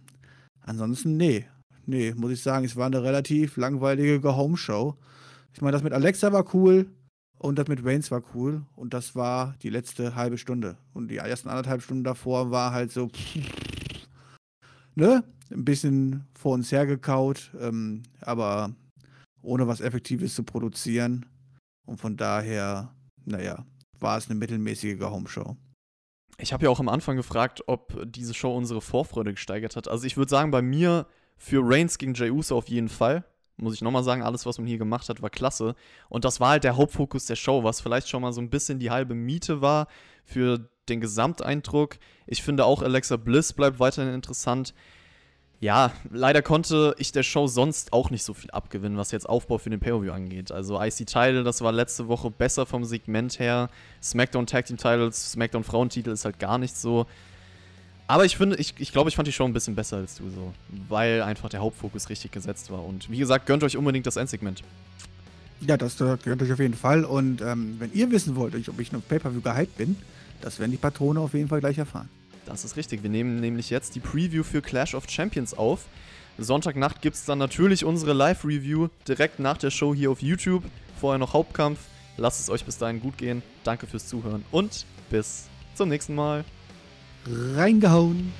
[0.60, 1.46] ansonsten, nee.
[1.86, 4.94] Nee, muss ich sagen, es war eine relativ langweilige Go-Home-Show.
[5.54, 6.86] Ich meine, das mit Alexa war cool
[7.38, 10.76] und das mit Reigns war cool und das war die letzte halbe Stunde.
[10.92, 13.08] Und die ersten anderthalb Stunden davor war halt so,
[14.94, 15.24] ne?
[15.50, 18.74] Ein bisschen vor uns hergekaut, ähm, aber
[19.42, 21.26] ohne was Effektives zu produzieren.
[21.86, 22.94] Und von daher,
[23.24, 23.64] naja,
[23.98, 25.56] war es eine mittelmäßige Homeshow.
[26.38, 29.88] Ich habe ja auch am Anfang gefragt, ob diese Show unsere Vorfreude gesteigert hat.
[29.88, 33.24] Also ich würde sagen, bei mir für Reigns gegen Jey Uso auf jeden Fall.
[33.56, 35.74] Muss ich nochmal sagen, alles, was man hier gemacht hat, war klasse.
[36.08, 38.78] Und das war halt der Hauptfokus der Show, was vielleicht schon mal so ein bisschen
[38.78, 39.88] die halbe Miete war
[40.24, 41.98] für den Gesamteindruck.
[42.26, 44.74] Ich finde auch Alexa Bliss bleibt weiterhin interessant
[45.60, 49.58] ja, leider konnte ich der Show sonst auch nicht so viel abgewinnen, was jetzt Aufbau
[49.58, 50.52] für den Pay-Per-View angeht.
[50.52, 53.68] Also IC Title, das war letzte Woche besser vom Segment her.
[54.00, 57.06] SmackDown Tag Team Titles, SmackDown Frauentitel ist halt gar nicht so.
[58.06, 60.30] Aber ich finde, ich, ich glaube, ich fand die Show ein bisschen besser als du
[60.30, 60.54] so,
[60.88, 62.84] weil einfach der Hauptfokus richtig gesetzt war.
[62.84, 64.62] Und wie gesagt, gönnt euch unbedingt das Endsegment.
[65.60, 67.04] Ja, das gönnt euch auf jeden Fall.
[67.04, 69.96] Und ähm, wenn ihr wissen wollt, ob ich noch Pay-Per-View gehypt bin,
[70.40, 72.08] das werden die Patrone auf jeden Fall gleich erfahren.
[72.48, 73.02] Das ist richtig.
[73.02, 75.84] Wir nehmen nämlich jetzt die Preview für Clash of Champions auf.
[76.38, 80.64] Sonntagnacht gibt es dann natürlich unsere Live-Review direkt nach der Show hier auf YouTube.
[80.98, 81.78] Vorher noch Hauptkampf.
[82.16, 83.42] Lasst es euch bis dahin gut gehen.
[83.64, 86.44] Danke fürs Zuhören und bis zum nächsten Mal.
[87.26, 88.32] Reingehauen.